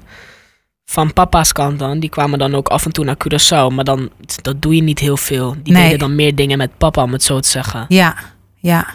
van 0.85 1.13
papa's 1.13 1.53
kant 1.53 1.79
dan. 1.79 2.01
Die 2.01 2.11
kwamen 2.11 2.39
dan 2.39 2.55
ook 2.55 2.69
af 2.69 2.85
en 2.85 2.93
toe 2.93 3.05
naar 3.05 3.17
Curaçao. 3.17 3.75
Maar 3.75 3.85
dan, 3.85 4.11
dat 4.43 4.63
doe 4.63 4.75
je 4.75 4.83
niet 4.83 4.99
heel 4.99 5.17
veel. 5.17 5.57
Die 5.63 5.73
Nee. 5.73 5.83
deden 5.83 5.99
dan 5.99 6.15
meer 6.15 6.35
dingen 6.35 6.59
met 6.59 6.79
papa, 6.79 7.03
om 7.03 7.13
het 7.13 7.23
zo 7.23 7.41
te 7.41 7.49
zeggen. 7.49 7.85
ja, 7.89 8.15
ja. 8.57 8.87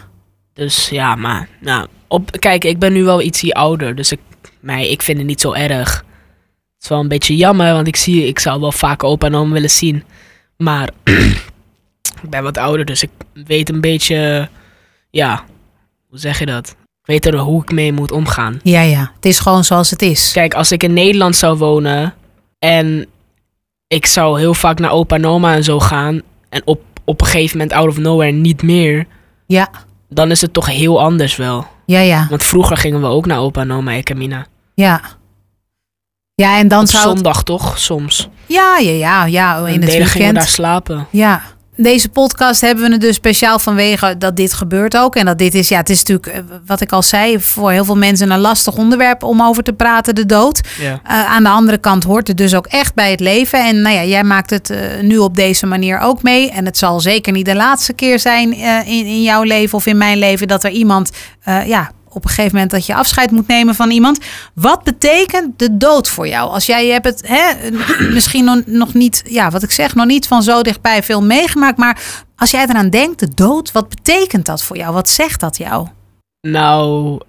Dus 0.56 0.88
ja, 0.88 1.14
maar 1.14 1.48
nou, 1.60 1.86
op, 2.08 2.30
kijk, 2.38 2.64
ik 2.64 2.78
ben 2.78 2.92
nu 2.92 3.04
wel 3.04 3.22
ietsie 3.22 3.54
ouder. 3.54 3.94
Dus 3.94 4.12
ik, 4.12 4.20
mij, 4.60 4.88
ik 4.88 5.02
vind 5.02 5.18
het 5.18 5.26
niet 5.26 5.40
zo 5.40 5.52
erg. 5.52 5.96
Het 6.74 6.82
is 6.82 6.88
wel 6.88 7.00
een 7.00 7.08
beetje 7.08 7.36
jammer, 7.36 7.72
want 7.72 7.86
ik, 7.86 7.96
zie, 7.96 8.26
ik 8.26 8.38
zou 8.38 8.60
wel 8.60 8.72
vaak 8.72 9.04
opa 9.04 9.26
en 9.26 9.34
oma 9.34 9.52
willen 9.52 9.70
zien. 9.70 10.04
Maar 10.56 10.90
Ik 12.22 12.30
ben 12.30 12.42
wat 12.42 12.58
ouder, 12.58 12.84
dus 12.84 13.02
ik 13.02 13.10
weet 13.32 13.68
een 13.68 13.80
beetje, 13.80 14.48
ja, 15.10 15.44
hoe 16.08 16.18
zeg 16.18 16.38
je 16.38 16.46
dat? 16.46 16.68
Ik 17.02 17.06
weet 17.06 17.26
er 17.26 17.36
hoe 17.36 17.62
ik 17.62 17.72
mee 17.72 17.92
moet 17.92 18.12
omgaan. 18.12 18.60
Ja, 18.62 18.80
ja. 18.80 19.12
Het 19.14 19.24
is 19.24 19.38
gewoon 19.38 19.64
zoals 19.64 19.90
het 19.90 20.02
is. 20.02 20.32
Kijk, 20.32 20.54
als 20.54 20.72
ik 20.72 20.82
in 20.82 20.92
Nederland 20.92 21.36
zou 21.36 21.58
wonen 21.58 22.14
en 22.58 23.06
ik 23.86 24.06
zou 24.06 24.38
heel 24.38 24.54
vaak 24.54 24.78
naar 24.78 24.90
opa 24.90 25.16
en 25.16 25.26
oma 25.26 25.54
en 25.54 25.64
zo 25.64 25.80
gaan 25.80 26.22
en 26.48 26.62
op, 26.64 26.82
op 27.04 27.20
een 27.20 27.26
gegeven 27.26 27.58
moment 27.58 27.76
out 27.76 27.88
of 27.88 27.98
nowhere 27.98 28.32
niet 28.32 28.62
meer, 28.62 29.06
Ja, 29.46 29.70
dan 30.08 30.30
is 30.30 30.40
het 30.40 30.52
toch 30.52 30.66
heel 30.66 31.00
anders 31.00 31.36
wel. 31.36 31.66
ja, 31.86 32.00
ja. 32.00 32.26
Want 32.30 32.42
vroeger 32.42 32.76
gingen 32.76 33.00
we 33.00 33.06
ook 33.06 33.26
naar 33.26 33.38
opa 33.38 33.60
en 33.60 33.72
oma. 33.72 34.00
Ja. 34.74 35.00
Ja, 36.34 36.58
en 36.58 36.68
dan 36.68 36.80
Op 36.80 36.86
zou 36.86 37.02
zondag 37.02 37.42
toch, 37.42 37.78
soms. 37.78 38.28
Ja, 38.46 38.78
ja, 38.78 38.90
ja, 38.90 39.24
ja. 39.24 39.56
In 39.58 39.64
En 39.66 39.72
het 39.72 39.90
delen 39.90 39.90
gingen 39.90 40.10
we 40.10 40.18
weekend. 40.18 40.34
daar 40.34 40.46
slapen. 40.46 41.06
Ja. 41.10 41.42
Deze 41.76 42.08
podcast 42.08 42.60
hebben 42.60 42.84
we 42.84 42.92
het 42.92 43.00
dus 43.00 43.14
speciaal 43.14 43.58
vanwege 43.58 44.18
dat 44.18 44.36
dit 44.36 44.52
gebeurt 44.52 44.96
ook. 44.96 45.16
En 45.16 45.26
dat 45.26 45.38
dit 45.38 45.54
is, 45.54 45.68
ja, 45.68 45.76
het 45.76 45.90
is 45.90 45.98
natuurlijk, 45.98 46.26
eh, 46.26 46.56
wat 46.66 46.80
ik 46.80 46.92
al 46.92 47.02
zei, 47.02 47.40
voor 47.40 47.70
heel 47.70 47.84
veel 47.84 47.96
mensen 47.96 48.30
een 48.30 48.38
lastig 48.38 48.76
onderwerp 48.76 49.22
om 49.22 49.42
over 49.42 49.62
te 49.62 49.72
praten, 49.72 50.14
de 50.14 50.26
dood. 50.26 50.60
Ja. 50.80 51.00
Eh, 51.04 51.24
aan 51.24 51.42
de 51.42 51.48
andere 51.48 51.78
kant 51.78 52.04
hoort 52.04 52.28
het 52.28 52.36
dus 52.36 52.54
ook 52.54 52.66
echt 52.66 52.94
bij 52.94 53.10
het 53.10 53.20
leven. 53.20 53.66
En 53.66 53.82
nou 53.82 53.94
ja, 53.94 54.04
jij 54.04 54.24
maakt 54.24 54.50
het 54.50 54.70
eh, 54.70 54.78
nu 55.02 55.18
op 55.18 55.34
deze 55.36 55.66
manier 55.66 55.98
ook 55.98 56.22
mee. 56.22 56.50
En 56.50 56.64
het 56.64 56.78
zal 56.78 57.00
zeker 57.00 57.32
niet 57.32 57.46
de 57.46 57.54
laatste 57.54 57.92
keer 57.92 58.18
zijn 58.18 58.52
in, 58.86 59.06
in 59.06 59.22
jouw 59.22 59.42
leven 59.42 59.78
of 59.78 59.86
in 59.86 59.96
mijn 59.96 60.18
leven 60.18 60.48
dat 60.48 60.64
er 60.64 60.70
iemand, 60.70 61.10
ja, 61.66 61.90
op 62.16 62.24
een 62.24 62.30
gegeven 62.30 62.52
moment 62.52 62.70
dat 62.70 62.86
je 62.86 62.94
afscheid 62.94 63.30
moet 63.30 63.46
nemen 63.46 63.74
van 63.74 63.90
iemand. 63.90 64.18
Wat 64.54 64.82
betekent 64.82 65.58
de 65.58 65.76
dood 65.76 66.08
voor 66.08 66.28
jou? 66.28 66.50
Als 66.50 66.66
jij 66.66 66.86
je 66.86 66.92
hebt 66.92 67.04
het 67.04 67.26
hè, 67.26 67.70
misschien 68.14 68.64
nog, 68.66 68.94
niet, 68.94 69.22
ja, 69.26 69.50
wat 69.50 69.62
ik 69.62 69.70
zeg, 69.70 69.94
nog 69.94 70.06
niet 70.06 70.26
van 70.26 70.42
zo 70.42 70.62
dichtbij 70.62 71.02
veel 71.02 71.22
meegemaakt. 71.22 71.78
Maar 71.78 72.24
als 72.36 72.50
jij 72.50 72.66
eraan 72.68 72.90
denkt, 72.90 73.20
de 73.20 73.34
dood, 73.34 73.72
wat 73.72 73.88
betekent 73.88 74.46
dat 74.46 74.62
voor 74.62 74.76
jou? 74.76 74.92
Wat 74.92 75.08
zegt 75.08 75.40
dat 75.40 75.56
jou? 75.56 75.88
Nou, 76.40 77.20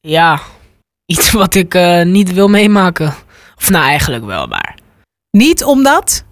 ja. 0.00 0.40
Iets 1.12 1.30
wat 1.30 1.54
ik 1.54 1.74
eh, 1.74 2.02
niet 2.02 2.32
wil 2.32 2.48
meemaken. 2.48 3.14
Of 3.56 3.70
nou, 3.70 3.84
eigenlijk 3.84 4.24
wel, 4.24 4.46
maar... 4.46 4.78
Niet 5.30 5.64
omdat, 5.64 6.24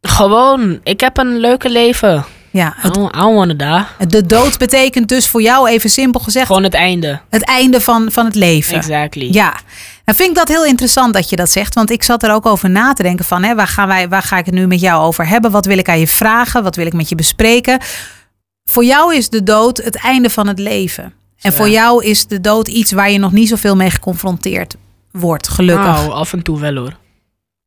Gewoon, 0.00 0.80
ik 0.82 1.00
heb 1.00 1.18
een 1.18 1.38
leuke 1.38 1.70
leven. 1.70 2.24
Ja, 2.50 2.76
I 2.84 2.90
don't, 2.90 3.14
I 3.16 3.18
don't 3.18 3.34
wanna 3.36 3.86
die. 3.98 4.06
de 4.08 4.26
dood 4.26 4.58
betekent 4.58 5.08
dus 5.08 5.28
voor 5.28 5.42
jou, 5.42 5.68
even 5.68 5.90
simpel 5.90 6.20
gezegd, 6.20 6.46
Gewoon 6.46 6.62
het 6.62 6.74
einde. 6.74 7.20
het 7.28 7.42
einde 7.44 7.80
van, 7.80 8.08
van 8.12 8.24
het 8.24 8.34
leven. 8.34 8.76
Exactly. 8.76 9.28
Ja, 9.32 9.60
dan 10.04 10.14
vind 10.14 10.28
ik 10.28 10.34
dat 10.34 10.48
heel 10.48 10.64
interessant 10.64 11.14
dat 11.14 11.30
je 11.30 11.36
dat 11.36 11.50
zegt. 11.50 11.74
Want 11.74 11.90
ik 11.90 12.02
zat 12.02 12.22
er 12.22 12.32
ook 12.32 12.46
over 12.46 12.70
na 12.70 12.92
te 12.92 13.02
denken 13.02 13.24
van... 13.24 13.42
Hè, 13.42 13.54
waar, 13.54 13.66
gaan 13.68 13.88
wij, 13.88 14.08
waar 14.08 14.22
ga 14.22 14.38
ik 14.38 14.44
het 14.46 14.54
nu 14.54 14.66
met 14.66 14.80
jou 14.80 15.02
over 15.02 15.28
hebben? 15.28 15.50
Wat 15.50 15.66
wil 15.66 15.78
ik 15.78 15.88
aan 15.88 15.98
je 15.98 16.06
vragen? 16.06 16.62
Wat 16.62 16.76
wil 16.76 16.86
ik 16.86 16.92
met 16.92 17.08
je 17.08 17.14
bespreken? 17.14 17.78
Voor 18.64 18.84
jou 18.84 19.14
is 19.14 19.28
de 19.28 19.42
dood 19.42 19.76
het 19.76 19.96
einde 19.96 20.30
van 20.30 20.46
het 20.46 20.58
leven. 20.58 21.04
En 21.04 21.12
Ja. 21.50 21.52
voor 21.52 21.68
jou 21.68 22.04
is 22.04 22.26
de 22.26 22.40
dood 22.40 22.68
iets 22.68 22.92
waar 22.92 23.10
je 23.10 23.18
nog 23.18 23.32
niet 23.32 23.48
zoveel 23.48 23.76
mee 23.76 23.90
geconfronteerd 23.90 24.76
wordt, 25.10 25.48
gelukkig. 25.48 25.84
Nou, 25.84 26.10
af 26.12 26.32
en 26.32 26.42
toe 26.42 26.58
wel 26.60 26.74
hoor. 26.76 26.96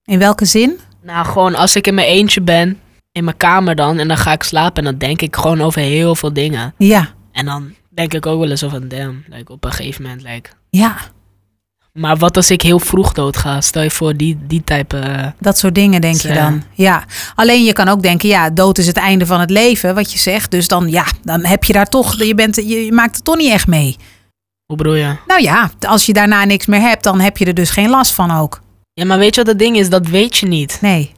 In 0.05 0.19
welke 0.19 0.45
zin? 0.45 0.79
Nou, 1.01 1.25
gewoon 1.25 1.55
als 1.55 1.75
ik 1.75 1.87
in 1.87 1.93
mijn 1.93 2.07
eentje 2.07 2.41
ben, 2.41 2.79
in 3.13 3.23
mijn 3.23 3.37
kamer 3.37 3.75
dan, 3.75 3.99
en 3.99 4.07
dan 4.07 4.17
ga 4.17 4.31
ik 4.31 4.43
slapen 4.43 4.75
en 4.77 4.83
dan 4.83 4.97
denk 4.97 5.21
ik 5.21 5.35
gewoon 5.35 5.61
over 5.61 5.81
heel 5.81 6.15
veel 6.15 6.33
dingen. 6.33 6.73
Ja, 6.77 7.09
En 7.31 7.45
dan 7.45 7.73
denk 7.89 8.13
ik 8.13 8.25
ook 8.25 8.39
wel 8.39 8.49
eens 8.49 8.59
van, 8.67 8.87
damn, 8.87 9.23
like, 9.29 9.51
op 9.51 9.63
een 9.65 9.71
gegeven 9.71 10.01
moment, 10.01 10.21
like... 10.23 10.49
ja, 10.69 10.95
Maar 11.93 12.17
wat 12.17 12.35
als 12.37 12.51
ik 12.51 12.61
heel 12.61 12.79
vroeg 12.79 13.13
dood 13.13 13.37
ga? 13.37 13.61
Stel 13.61 13.81
je 13.81 13.91
voor 13.91 14.17
die, 14.17 14.37
die 14.47 14.63
type... 14.63 14.97
eh, 14.97 15.27
dat 15.39 15.57
soort 15.57 15.75
dingen 15.75 16.01
denk 16.01 16.21
je 16.21 16.33
dan. 16.33 16.63
Ja, 16.73 17.03
alleen 17.35 17.63
je 17.63 17.73
kan 17.73 17.87
ook 17.87 18.01
denken, 18.01 18.29
ja, 18.29 18.49
dood 18.49 18.77
is 18.77 18.87
het 18.87 18.97
einde 18.97 19.25
van 19.25 19.39
het 19.39 19.49
leven, 19.49 19.95
wat 19.95 20.11
je 20.11 20.19
zegt. 20.19 20.51
Dus 20.51 20.67
dan, 20.67 20.89
ja, 20.89 21.05
dan 21.23 21.45
heb 21.45 21.63
je 21.63 21.73
daar 21.73 21.89
toch, 21.89 22.23
je, 22.23 22.35
bent, 22.35 22.55
je, 22.55 22.85
je 22.85 22.91
maakt 22.91 23.15
het 23.15 23.25
toch 23.25 23.35
niet 23.37 23.51
echt 23.51 23.67
mee. 23.67 23.95
hoe 24.65 24.77
bedoel 24.77 24.95
je? 24.95 25.15
Nou 25.27 25.41
ja, 25.41 25.71
als 25.87 26.05
je 26.05 26.13
daarna 26.13 26.45
niks 26.45 26.65
meer 26.65 26.81
hebt, 26.81 27.03
dan 27.03 27.19
heb 27.19 27.37
je 27.37 27.45
er 27.45 27.53
dus 27.53 27.69
geen 27.69 27.89
last 27.89 28.13
van 28.13 28.31
ook. 28.31 28.61
Ja, 28.93 29.05
maar 29.05 29.17
weet 29.17 29.35
je 29.35 29.41
wat 29.41 29.49
het 29.49 29.59
ding 29.59 29.77
is? 29.77 29.89
Dat 29.89 30.07
weet 30.07 30.37
je 30.37 30.45
niet. 30.47 30.77
Nee. 30.81 31.11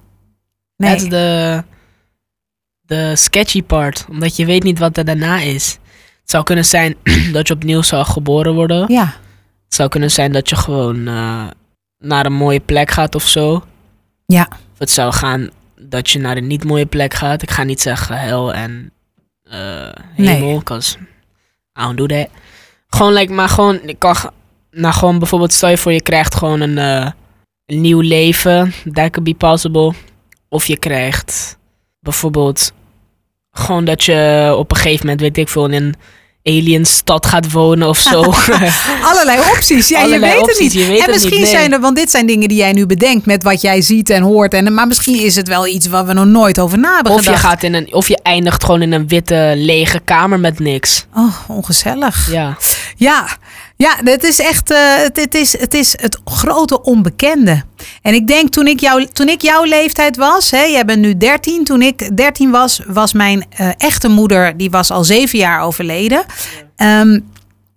Dat 0.78 0.96
is 0.96 1.02
Nee. 1.02 1.10
de, 1.10 1.64
de 2.86 3.16
sketchy 3.16 3.64
part. 3.64 4.06
Omdat 4.10 4.36
je 4.36 4.46
weet 4.46 4.64
niet 4.64 4.80
wat 4.80 4.98
er 4.98 5.06
daarna 5.06 5.40
is. 5.40 5.80
Het 6.22 6.30
zou 6.30 6.44
kunnen 6.44 6.66
zijn 6.66 6.96
dat 7.34 7.48
je 7.48 7.54
opnieuw 7.54 7.82
zou 7.82 8.06
geboren 8.06 8.54
worden. 8.54 8.94
Ja. 8.94 9.06
Het 9.66 9.76
zou 9.76 9.90
kunnen 9.90 10.12
zijn 10.12 10.32
dat 10.32 10.50
je 10.50 10.56
gewoon 10.56 11.08
eh, 11.08 11.48
naar 11.98 12.26
een 12.26 12.34
mooie 12.34 12.60
plek 12.60 12.92
gaat 12.92 13.16
of 13.16 13.28
zo. 13.28 13.64
Ja. 14.26 14.48
Of 14.74 14.80
het 14.80 14.92
zou 14.92 15.14
gaan 15.14 15.50
dat 15.80 16.10
je 16.10 16.20
naar 16.20 16.38
een 16.38 16.48
niet 16.48 16.64
mooie 16.64 16.86
plek 16.86 17.14
gaat. 17.14 17.42
Ik 17.42 17.52
ga 17.52 17.64
niet 17.64 17.82
zeggen 17.82 18.20
hel 18.20 18.54
en 18.54 18.92
eh 19.44 19.92
hemel, 20.16 20.58
because 20.58 20.98
I 21.80 21.82
don't 21.82 21.98
do 21.98 22.06
that. 22.06 22.28
Gewoon, 22.88 23.14
like, 23.14 23.34
maar 23.34 23.50
gewoon, 23.50 23.80
ik 23.84 24.00
kan, 24.00 24.16
nou 24.72 24.94
gewoon 24.94 25.20
bijvoorbeeld, 25.20 25.54
stel 25.54 25.70
je 25.70 25.78
voor 25.78 25.92
je 25.92 26.02
krijgt 26.02 26.36
gewoon 26.36 26.62
een, 26.62 26.78
eh, 26.78 27.12
een 27.66 27.82
nieuw 27.82 28.00
leven. 28.00 28.74
That 28.84 29.10
could 29.10 29.24
be 29.24 29.34
possible. 29.34 29.94
Of 30.50 30.66
je 30.66 30.78
krijgt 30.78 31.58
bijvoorbeeld 32.06 32.72
gewoon 33.52 33.86
dat 33.86 34.04
je 34.04 34.54
op 34.58 34.72
een 34.72 34.78
gegeven 34.78 35.06
moment, 35.06 35.22
weet 35.22 35.38
ik 35.38 35.50
veel, 35.50 35.66
in 35.66 35.74
een 35.74 35.96
alien 36.46 36.86
stad 36.86 37.26
gaat 37.26 37.52
wonen 37.52 37.88
of 37.88 37.98
zo. 37.98 38.22
Allerlei 39.10 39.40
opties. 39.56 39.88
Ja, 39.88 39.98
Allerlei 40.02 40.32
je 40.32 40.40
weet 40.40 40.50
het 40.50 40.60
niet. 40.60 40.74
weet 40.74 41.06
en 41.06 41.12
misschien 41.12 41.32
niet, 41.32 41.42
nee. 41.42 41.50
zijn 41.50 41.74
er, 41.74 41.80
want 41.80 41.96
dit 41.96 42.12
zijn 42.12 42.26
dingen 42.26 42.48
die 42.48 42.58
jij 42.58 42.74
nu 42.74 42.86
bedenkt 42.86 43.26
met 43.26 43.44
wat 43.44 43.62
jij 43.62 43.82
ziet 43.82 44.10
en 44.10 44.22
hoort. 44.22 44.54
En, 44.54 44.74
maar 44.74 44.88
misschien 44.88 45.20
is 45.20 45.36
het 45.36 45.48
wel 45.48 45.68
iets 45.68 45.88
waar 45.88 46.06
we 46.06 46.14
nog 46.14 46.26
nooit 46.26 46.60
over 46.60 46.78
na 46.78 46.96
hebben 46.96 47.14
of, 47.14 47.26
je 47.26 47.38
gaat 47.38 47.64
in 47.64 47.74
een, 47.74 47.94
of 47.94 48.08
je 48.08 48.20
eindigt 48.24 48.64
gewoon 48.64 48.82
in 48.82 48.92
een 48.92 49.08
witte 49.08 49.54
lege 49.56 50.00
kamer 50.00 50.40
met 50.40 50.60
niks. 50.60 51.06
Oh, 51.16 51.36
ongezellig. 51.48 52.32
Ja. 52.32 52.58
Ja, 52.96 53.28
ja 53.76 53.96
het 54.04 54.24
is 54.24 54.40
echt 54.40 54.72
eh, 54.72 54.96
het, 54.96 55.16
het, 55.16 55.36
is, 55.36 55.60
het 55.60 55.74
is 55.74 55.96
het 56.02 56.20
grote 56.26 56.82
onbekende. 56.82 57.64
En 58.06 58.14
ik 58.14 58.28
denk 58.28 58.50
toen 58.50 58.68
ik, 58.68 58.80
jou, 58.80 59.06
toen 59.06 59.28
ik 59.28 59.42
jouw 59.42 59.64
leeftijd 59.64 60.18
was, 60.18 60.52
hè, 60.52 60.64
jij 60.64 60.86
bent 60.86 61.02
nu 61.02 61.18
13. 61.18 61.64
Toen 61.64 61.82
ik 61.82 62.18
13 62.18 62.52
was, 62.52 62.82
was 62.88 63.14
mijn 63.14 63.46
eh, 63.50 63.70
echte 63.78 64.08
moeder, 64.08 64.58
die 64.58 64.70
was 64.70 64.92
al 64.92 65.04
zeven 65.04 65.40
jaar 65.40 65.62
overleden. 65.62 66.26
Ehm, 66.76 67.20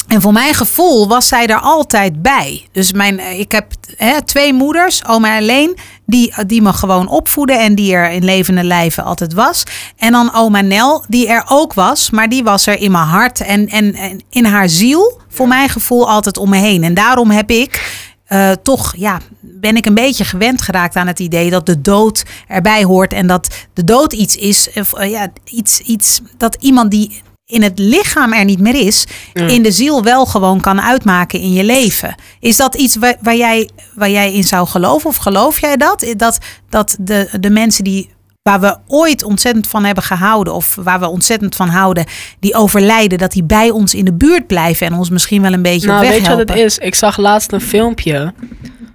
en 0.08 0.20
voor 0.20 0.32
mijn 0.32 0.54
gevoel 0.54 1.08
was 1.08 1.28
zij 1.28 1.46
er 1.46 1.60
altijd 1.60 2.22
bij. 2.22 2.66
Dus 2.72 2.92
mijn, 2.92 3.18
eh, 3.18 3.38
ik 3.38 3.52
heb 3.52 3.72
hè, 3.96 4.22
twee 4.22 4.52
moeders, 4.52 5.06
oma 5.06 5.36
alleen, 5.36 5.76
die, 6.06 6.34
die 6.46 6.62
me 6.62 6.72
gewoon 6.72 7.08
opvoeden 7.08 7.58
en 7.58 7.74
die 7.74 7.94
er 7.94 8.10
in 8.10 8.24
levende 8.24 8.64
lijven 8.64 9.04
altijd 9.04 9.32
was. 9.32 9.64
En 9.96 10.12
dan 10.12 10.34
oma 10.34 10.60
Nel, 10.60 11.04
die 11.08 11.28
er 11.28 11.44
ook 11.48 11.74
was, 11.74 12.10
maar 12.10 12.28
die 12.28 12.42
was 12.42 12.66
er 12.66 12.80
in 12.80 12.90
mijn 12.90 13.06
hart 13.06 13.40
en, 13.40 13.68
en, 13.68 13.94
en 13.94 14.20
in 14.30 14.44
haar 14.44 14.68
ziel, 14.68 15.20
voor 15.28 15.48
mijn 15.48 15.68
gevoel, 15.68 16.10
altijd 16.10 16.38
om 16.38 16.50
me 16.50 16.56
heen. 16.56 16.84
En 16.84 16.94
daarom 16.94 17.30
heb 17.30 17.50
ik 17.50 18.06
eh, 18.28 18.50
toch, 18.62 18.94
ja, 18.96 19.20
ben 19.40 19.76
ik 19.76 19.86
een 19.86 19.94
beetje 19.94 20.24
gewend 20.24 20.62
geraakt 20.62 20.96
aan 20.96 21.06
het 21.06 21.18
idee 21.18 21.50
dat 21.50 21.66
de 21.66 21.80
dood 21.80 22.24
erbij 22.48 22.84
hoort 22.84 23.12
en 23.12 23.26
dat 23.26 23.54
de 23.72 23.84
dood 23.84 24.12
iets 24.12 24.36
is, 24.36 24.68
of, 24.74 24.92
eh, 24.92 25.10
ja, 25.10 25.28
iets, 25.44 25.80
iets 25.80 26.20
dat 26.36 26.56
iemand 26.60 26.90
die 26.90 27.22
in 27.46 27.62
het 27.62 27.78
lichaam 27.78 28.32
er 28.32 28.44
niet 28.44 28.60
meer 28.60 28.74
is, 28.74 29.06
Mm. 29.34 29.48
in 29.48 29.62
de 29.62 29.72
ziel 29.72 30.02
wel 30.02 30.26
gewoon 30.26 30.60
kan 30.60 30.80
uitmaken 30.80 31.40
in 31.40 31.52
je 31.52 31.64
leven. 31.64 32.14
Is 32.40 32.56
dat 32.56 32.74
iets 32.74 32.96
waar, 32.96 33.16
waar, 33.20 33.36
jij, 33.36 33.68
waar 33.94 34.10
jij 34.10 34.32
in 34.32 34.44
zou 34.44 34.66
geloven? 34.66 35.10
Of 35.10 35.16
geloof 35.16 35.60
jij 35.60 35.76
dat? 35.76 36.06
Dat, 36.16 36.38
dat 36.68 36.96
de, 37.00 37.28
de 37.40 37.50
mensen 37.50 37.84
die 37.84 38.10
waar 38.48 38.60
we 38.60 38.76
ooit 38.86 39.22
ontzettend 39.22 39.66
van 39.66 39.84
hebben 39.84 40.04
gehouden, 40.04 40.54
of 40.54 40.74
waar 40.74 41.00
we 41.00 41.08
ontzettend 41.08 41.56
van 41.56 41.68
houden, 41.68 42.04
die 42.40 42.54
overlijden, 42.54 43.18
dat 43.18 43.32
die 43.32 43.44
bij 43.44 43.70
ons 43.70 43.94
in 43.94 44.04
de 44.04 44.12
buurt 44.12 44.46
blijven 44.46 44.86
en 44.86 44.94
ons 44.94 45.10
misschien 45.10 45.42
wel 45.42 45.52
een 45.52 45.62
beetje 45.62 45.86
Nou, 45.86 46.08
weet 46.08 46.22
je 46.22 46.28
wat 46.28 46.38
het 46.38 46.54
is? 46.54 46.78
Ik 46.78 46.94
zag 46.94 47.16
laatst 47.16 47.52
een 47.52 47.60
filmpje 47.60 48.32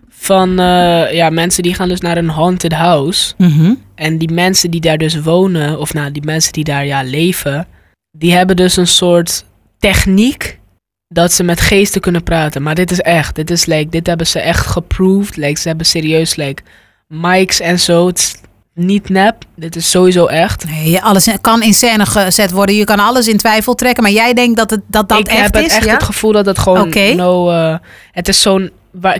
van 0.09 0.59
eh, 0.59 1.13
ja, 1.13 1.29
mensen 1.29 1.63
die 1.63 1.73
gaan 1.73 1.89
dus 1.89 1.99
naar 1.99 2.17
een 2.17 2.29
haunted 2.29 2.73
house. 2.73 3.33
Mhm. 3.37 3.73
En 3.95 4.17
die 4.17 4.31
mensen 4.31 4.71
die 4.71 4.81
daar 4.81 4.97
dus 4.97 5.21
wonen, 5.21 5.79
of 5.79 5.93
nou, 5.93 6.11
die 6.11 6.23
mensen 6.25 6.53
die 6.53 6.63
daar 6.63 6.85
ja 6.85 7.03
leven, 7.03 7.67
die 8.11 8.33
hebben 8.33 8.55
dus 8.55 8.77
een 8.77 8.87
soort 8.87 9.45
techniek 9.79 10.59
dat 11.07 11.33
ze 11.33 11.43
met 11.43 11.61
geesten 11.61 12.01
kunnen 12.01 12.23
praten. 12.23 12.61
Maar 12.61 12.75
dit 12.75 12.91
is 12.91 12.99
echt, 12.99 13.35
dit 13.35 13.49
is 13.51 13.65
like, 13.65 13.89
dit 13.89 14.07
hebben 14.07 14.27
ze 14.27 14.39
echt 14.39 14.65
geproved. 14.65 15.35
Like, 15.35 15.59
ze 15.59 15.67
hebben 15.67 15.85
serieus 15.85 16.35
like 16.35 16.63
mics 17.07 17.59
en 17.59 17.79
zo. 17.79 18.07
Het 18.07 18.41
niet 18.73 19.09
nep, 19.09 19.43
dit 19.55 19.75
is 19.75 19.89
sowieso 19.89 20.25
echt. 20.25 20.65
Nee, 20.65 21.01
alles 21.01 21.27
kan 21.41 21.61
in 21.61 21.73
scène 21.73 22.05
gezet 22.05 22.51
worden. 22.51 22.75
Je 22.75 22.83
kan 22.83 22.99
alles 22.99 23.27
in 23.27 23.37
twijfel 23.37 23.75
trekken, 23.75 24.03
maar 24.03 24.11
jij 24.11 24.33
denkt 24.33 24.57
dat 24.57 24.69
het, 24.69 24.81
dat, 24.87 25.09
dat 25.09 25.19
ik 25.19 25.27
echt 25.27 25.41
heb 25.41 25.55
is? 25.55 25.61
het 25.61 25.71
echt 25.71 25.85
ja? 25.85 25.93
het 25.93 26.03
gevoel 26.03 26.31
dat 26.31 26.45
het 26.45 26.59
gewoon 26.59 26.89
no, 27.15 27.49
eh, 27.49 27.77
het 28.11 28.27
is 28.27 28.41
zo'n, 28.41 28.71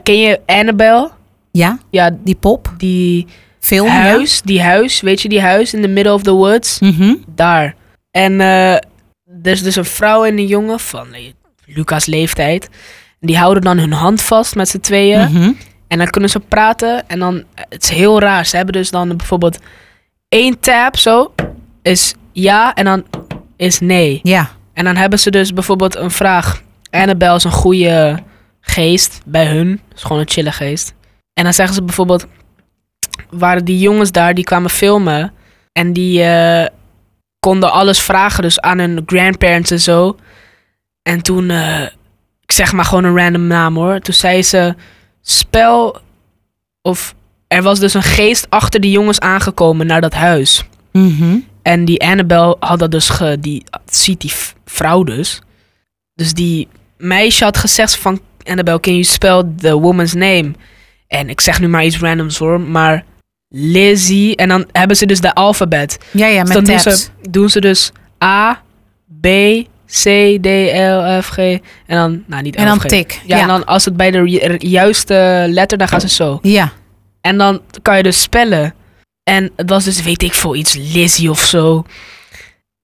ken 0.04 0.20
je 0.20 0.40
Annabelle? 0.46 1.12
ja, 1.52 1.80
Ja, 1.90 2.10
die 2.24 2.36
pop, 2.36 2.74
die 2.78 3.28
film. 3.60 3.88
huis, 3.88 4.42
die 4.42 4.62
huis, 4.62 5.02
weet 5.02 5.22
je 5.22 5.30
die 5.30 5.42
huis 5.42 5.74
in 5.74 5.82
the 5.82 5.88
middle 5.88 6.14
of 6.14 6.24
the 6.24 6.34
woods? 6.34 6.80
Mhm. 6.80 7.16
Daar. 7.36 7.76
En 8.12 8.42
eh, 8.42 8.74
er 8.74 9.52
is 9.52 9.64
dus 9.64 9.76
een 9.76 9.86
vrouw 9.86 10.24
en 10.26 10.38
een 10.38 10.48
jongen 10.48 10.80
van 10.80 11.14
eh, 11.14 11.22
Lucas 11.66 12.06
leeftijd. 12.06 12.70
Die 13.20 13.38
houden 13.38 13.64
dan 13.64 13.78
hun 13.78 13.92
hand 13.92 14.22
vast 14.22 14.56
met 14.56 14.70
z'n 14.70 14.80
tweeën. 14.80 15.32
Mhm. 15.32 15.52
En 15.94 16.00
dan 16.00 16.10
kunnen 16.10 16.30
ze 16.30 16.40
praten. 16.40 17.08
En 17.08 17.20
dan, 17.20 17.44
het 17.70 17.84
is 17.84 17.90
heel 17.90 18.20
raar. 18.20 18.46
Ze 18.46 18.56
hebben 18.56 18.74
dus 18.74 18.92
dan 18.92 19.18
bijvoorbeeld 19.18 19.60
één 20.30 20.60
tab 20.60 20.98
zo. 20.98 21.34
Is 21.82 22.16
ja 22.32 22.74
en 22.74 22.86
dan 22.86 23.06
is 23.56 23.80
nee. 23.80 24.20
Ja. 24.24 24.50
En 24.74 24.86
dan 24.86 24.96
hebben 24.96 25.20
ze 25.20 25.32
dus 25.32 25.54
bijvoorbeeld 25.54 25.96
een 25.96 26.12
vraag. 26.12 26.62
Annabelle 26.90 27.36
is 27.36 27.44
een 27.44 27.52
goede 27.52 28.20
geest 28.62 29.22
bij 29.26 29.46
hun. 29.46 29.82
is 29.96 30.04
gewoon 30.04 30.22
een 30.22 30.30
chille 30.30 30.52
geest. 30.52 30.94
En 31.34 31.44
dan 31.44 31.54
zeggen 31.54 31.76
ze 31.76 31.84
bijvoorbeeld... 31.84 32.26
Waren 33.30 33.66
die 33.66 33.80
jongens 33.80 34.12
daar, 34.12 34.34
die 34.34 34.44
kwamen 34.44 34.70
filmen. 34.70 35.34
En 35.72 35.94
die 35.94 36.24
eh, 36.24 36.68
konden 37.40 37.72
alles 37.72 38.00
vragen 38.02 38.42
dus 38.44 38.60
aan 38.60 38.80
hun 38.80 39.04
grandparents 39.06 39.72
en 39.72 39.82
zo. 39.82 40.18
En 41.02 41.22
toen... 41.22 41.50
eh, 41.50 41.82
ik 42.42 42.52
zeg 42.52 42.74
maar 42.74 42.86
gewoon 42.86 43.04
een 43.04 43.18
random 43.18 43.48
naam 43.48 43.76
hoor. 43.76 44.00
Toen 44.00 44.14
zei 44.14 44.44
ze... 44.44 44.76
Spel... 45.24 45.98
Of... 46.82 47.16
Er 47.48 47.62
was 47.62 47.80
dus 47.80 47.94
een 47.94 48.04
geest 48.04 48.46
achter 48.50 48.80
die 48.80 48.92
jongens 48.92 49.20
aangekomen 49.20 49.86
naar 49.86 50.02
dat 50.02 50.14
huis. 50.14 50.64
Mhm. 50.92 51.38
En 51.62 51.86
die 51.86 52.02
Annabelle 52.02 52.56
had 52.60 52.80
dat 52.80 52.92
dus 52.92 53.10
ge, 53.10 53.38
die 53.40 53.64
ziet 53.86 54.22
die 54.22 54.32
vrouw 54.66 55.04
dus. 55.04 55.42
Dus 56.14 56.34
die 56.34 56.68
meisje 56.98 57.44
had 57.44 57.58
gezegd 57.58 57.98
van 57.98 58.20
Annabelle, 58.44 58.80
can 58.80 58.94
you 58.94 59.04
spell 59.04 59.44
the 59.58 59.80
woman's 59.80 60.14
name? 60.14 60.52
En 61.08 61.30
ik 61.30 61.42
zeg 61.42 61.60
nu 61.60 61.68
maar 61.68 61.86
iets 61.86 62.00
randoms 62.00 62.38
hoor, 62.38 62.62
maar 62.62 63.04
Lizzie. 63.50 64.36
En 64.36 64.48
dan 64.48 64.66
hebben 64.72 64.98
ze 64.98 65.06
dus 65.06 65.22
de 65.22 65.34
alfabet. 65.34 65.98
Ja, 66.12 66.28
ja, 66.28 66.44
Dus 66.44 66.54
met 66.54 66.66
dan 66.66 66.76
doen 66.76 66.84
tabs. 66.84 67.04
ze, 67.04 67.30
doen 67.30 67.50
ze 67.50 67.60
dus 67.62 67.92
A, 68.24 68.62
B, 69.22 69.28
C, 70.02 70.38
D, 70.42 70.48
L, 70.76 71.22
F, 71.22 71.28
G. 71.30 71.38
En 71.38 71.60
dan, 71.88 72.24
nou 72.28 72.42
niet 72.42 72.56
En 72.56 72.66
dan 72.66 72.80
F, 72.80 72.84
G. 72.84 72.86
tik. 72.88 73.22
Ja, 73.26 73.40
en 73.40 73.48
dan 73.48 73.66
als 73.66 73.86
het 73.86 73.98
bij 73.98 74.12
de 74.12 74.30
ju- 74.30 74.56
juiste 74.58 75.46
letter, 75.50 75.78
dan 75.78 75.88
gaan 75.88 76.02
ze 76.02 76.10
zo. 76.10 76.40
Ja. 76.42 76.72
En 77.22 77.38
dan 77.38 77.62
kan 77.82 77.98
je 77.98 78.04
dus 78.04 78.22
spellen. 78.22 78.74
En 79.24 79.52
het 79.56 79.70
was 79.70 79.84
dus, 79.84 80.02
weet 80.02 80.24
ik 80.24 80.34
veel, 80.34 80.56
iets 80.56 80.74
Lizzie 80.94 81.30
of 81.30 81.40
zo. 81.40 81.84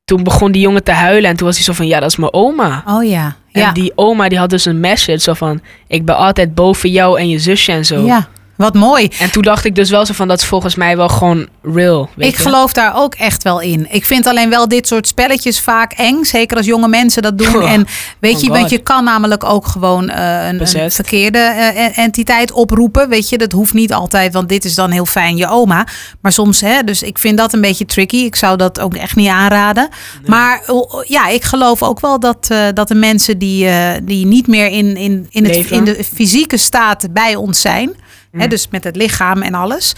Toen 0.04 0.24
begon 0.24 0.51
die 0.51 0.62
jongen 0.62 0.84
te 0.84 0.92
huilen 0.92 1.30
en 1.30 1.36
toen 1.38 1.48
was 1.48 1.56
hij 1.56 1.66
zo 1.66 1.74
van, 1.74 1.88
ja, 1.88 2.00
dat 2.00 2.10
is 2.10 2.16
mijn 2.18 2.34
oma. 2.34 2.84
Oh 2.88 3.04
ja. 3.08 3.36
En 3.51 3.62
Ja. 3.62 3.72
die 3.72 3.92
oma 3.96 4.30
die 4.30 4.38
had 4.38 4.50
dus 4.50 4.66
een 4.66 4.80
message 4.80 5.20
zo 5.20 5.34
van, 5.34 5.62
ik 5.88 6.06
ben 6.06 6.16
altijd 6.18 6.56
boven 6.56 6.89
jou 6.92 7.20
en 7.20 7.30
je 7.30 7.39
zusje 7.39 7.72
en 7.72 7.86
zo. 7.86 8.06
ja. 8.06 8.28
Wat 8.60 8.74
mooi. 8.74 9.10
En 9.20 9.32
toen 9.32 9.42
dacht 9.42 9.66
ik 9.66 9.75
dus 9.75 9.89
wel 9.89 10.06
zo 10.06 10.13
van, 10.13 10.28
dat 10.28 10.39
is 10.39 10.46
volgens 10.46 10.75
mij 10.75 10.98
wel 10.98 11.10
gewoon 11.10 11.48
real. 11.62 12.10
Weet 12.16 12.28
Ik 12.28 12.38
je? 12.38 12.42
geloof 12.42 12.74
daar 12.74 12.96
ook 12.96 13.16
echt 13.16 13.44
wel 13.44 13.62
in. 13.62 13.88
Ik 13.89 14.06
vind 14.06 14.28
alleen 14.28 14.50
wel 14.50 14.68
dit 14.68 14.88
soort 14.88 15.08
spelletjes 15.08 15.60
vaak 15.60 15.92
eng. 15.94 16.24
Zeker 16.24 16.58
als 16.58 16.66
jonge 16.66 16.88
mensen 16.88 17.22
dat 17.22 17.38
doen. 17.38 17.48
Oh, 17.60 17.72
en 17.72 17.88
weet 18.20 18.36
oh 18.36 18.42
je, 18.42 18.48
God. 18.48 18.58
want 18.58 18.70
je 18.70 18.78
kan 18.78 19.04
namelijk 19.04 19.44
ook 19.44 19.68
gewoon 19.68 20.10
eh, 20.10 20.48
een, 20.48 20.92
verkeerde 20.92 21.38
eh, 21.38 21.98
entiteit 21.98 22.51
oproepen. 22.51 23.10
Weet 23.10 23.30
je, 23.30 23.38
dat 23.38 23.51
hoeft 23.51 23.74
niet 23.74 23.94
altijd, 23.94 24.34
want 24.34 24.50
dit 24.50 24.66
is 24.66 24.75
dan 24.75 24.92
heel 24.92 25.06
fijn 25.06 25.38
je 25.38 25.48
oma. 25.50 25.88
Maar 26.22 26.32
soms, 26.32 26.62
hè, 26.62 26.84
dus 26.84 27.04
ik 27.04 27.18
vind 27.18 27.38
dat 27.38 27.54
een 27.54 27.62
beetje 27.62 27.86
tricky. 27.86 28.18
Ik 28.18 28.36
zou 28.36 28.58
dat 28.58 28.80
ook 28.80 28.96
echt 28.96 29.16
niet 29.16 29.28
aanraden. 29.28 29.89
Maar 30.25 30.63
ja, 31.08 31.28
ik 31.28 31.44
geloof 31.44 31.84
ook 31.84 32.00
wel 32.00 32.20
dat, 32.20 32.48
eh, 32.50 32.68
dat 32.74 32.88
de 32.88 32.96
mensen 32.96 33.38
die, 33.38 33.68
eh, 33.68 33.92
die 34.04 34.25
niet 34.25 34.48
meer 34.48 34.68
in, 34.68 34.96
in, 34.98 35.28
in, 35.30 35.44
het, 35.44 35.56
Leven. 35.56 35.75
in 35.75 35.84
de 35.84 36.04
fysieke 36.13 36.58
staat 36.58 37.13
bij 37.13 37.36
ons 37.36 37.62
zijn. 37.62 37.96
Hè, 38.31 38.43
Mm. 38.43 38.50
dus 38.50 38.67
met 38.67 38.83
het 38.83 38.95
lichaam 38.95 39.41
en 39.41 39.53
alles. 39.53 39.93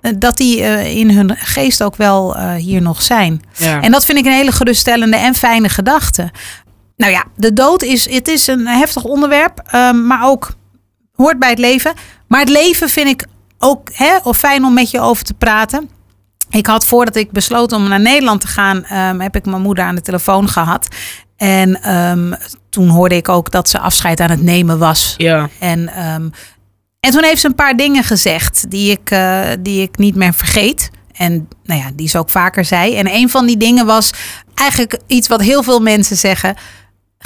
eh, 0.00 0.12
Dat 0.18 0.36
die 0.36 0.62
eh, 0.62 0.96
in 0.96 1.10
hun 1.10 1.36
geest 1.36 1.82
ook 1.82 1.96
wel 1.96 2.36
eh, 2.36 2.54
hier 2.54 2.82
nog 2.82 3.02
zijn. 3.02 3.42
Ja. 3.56 3.80
En 3.82 3.90
dat 3.92 4.04
vind 4.04 4.18
ik 4.18 4.24
een 4.26 4.32
hele 4.32 4.52
geruststellende 4.52 5.16
en 5.16 5.34
fijne 5.34 5.68
gedachte. 5.68 6.30
Nou 6.96 7.12
ja, 7.12 7.24
de 7.36 7.52
dood 7.52 7.82
is, 7.82 8.10
het 8.10 8.28
is 8.28 8.46
een 8.46 8.66
heftig 8.66 9.04
onderwerp, 9.04 9.62
ehm, 9.66 10.06
maar 10.06 10.24
ook 10.24 10.50
hoort 11.14 11.38
bij 11.38 11.50
het 11.50 11.58
leven. 11.58 11.92
Maar 12.28 12.40
het 12.40 12.48
leven 12.48 12.88
vind 12.88 13.08
ik 13.08 13.26
ook 13.58 13.88
hè, 13.92 14.16
of 14.22 14.36
fijn 14.38 14.64
om 14.64 14.74
met 14.74 14.90
je 14.90 15.00
over 15.00 15.24
te 15.24 15.34
praten. 15.34 15.88
Ik 16.50 16.66
had 16.66 16.86
voordat 16.86 17.16
ik 17.16 17.30
besloot 17.30 17.72
om 17.72 17.88
naar 17.88 18.00
Nederland 18.00 18.40
te 18.40 18.46
gaan, 18.46 18.84
ehm, 18.84 19.20
heb 19.20 19.36
ik 19.36 19.44
mijn 19.44 19.62
moeder 19.62 19.84
aan 19.84 19.94
de 19.94 20.00
telefoon 20.00 20.48
gehad. 20.48 20.88
En 21.36 21.82
ehm, 21.82 22.32
toen 22.70 22.88
hoorde 22.88 23.16
ik 23.16 23.28
ook 23.28 23.50
dat 23.50 23.68
ze 23.68 23.78
afscheid 23.78 24.20
aan 24.20 24.30
het 24.30 24.42
nemen 24.42 24.78
was. 24.78 25.14
ja. 25.16 25.48
En, 25.58 25.90
en 27.04 27.10
toen 27.10 27.24
heeft 27.24 27.40
ze 27.40 27.46
een 27.46 27.54
paar 27.54 27.76
dingen 27.76 28.04
gezegd 28.04 28.70
die 28.70 28.90
ik, 28.90 29.10
eh, 29.10 29.48
die 29.60 29.82
ik 29.82 29.98
niet 29.98 30.14
meer 30.14 30.34
vergeet. 30.34 30.90
En 31.12 31.48
nou 31.64 31.80
ja, 31.80 31.90
die 31.94 32.08
ze 32.08 32.18
ook 32.18 32.30
vaker 32.30 32.64
zei. 32.64 32.96
En 32.96 33.14
een 33.14 33.30
van 33.30 33.46
die 33.46 33.56
dingen 33.56 33.86
was 33.86 34.12
eigenlijk 34.54 34.98
iets 35.06 35.28
wat 35.28 35.40
heel 35.40 35.62
veel 35.62 35.80
mensen 35.80 36.16
zeggen. 36.16 36.56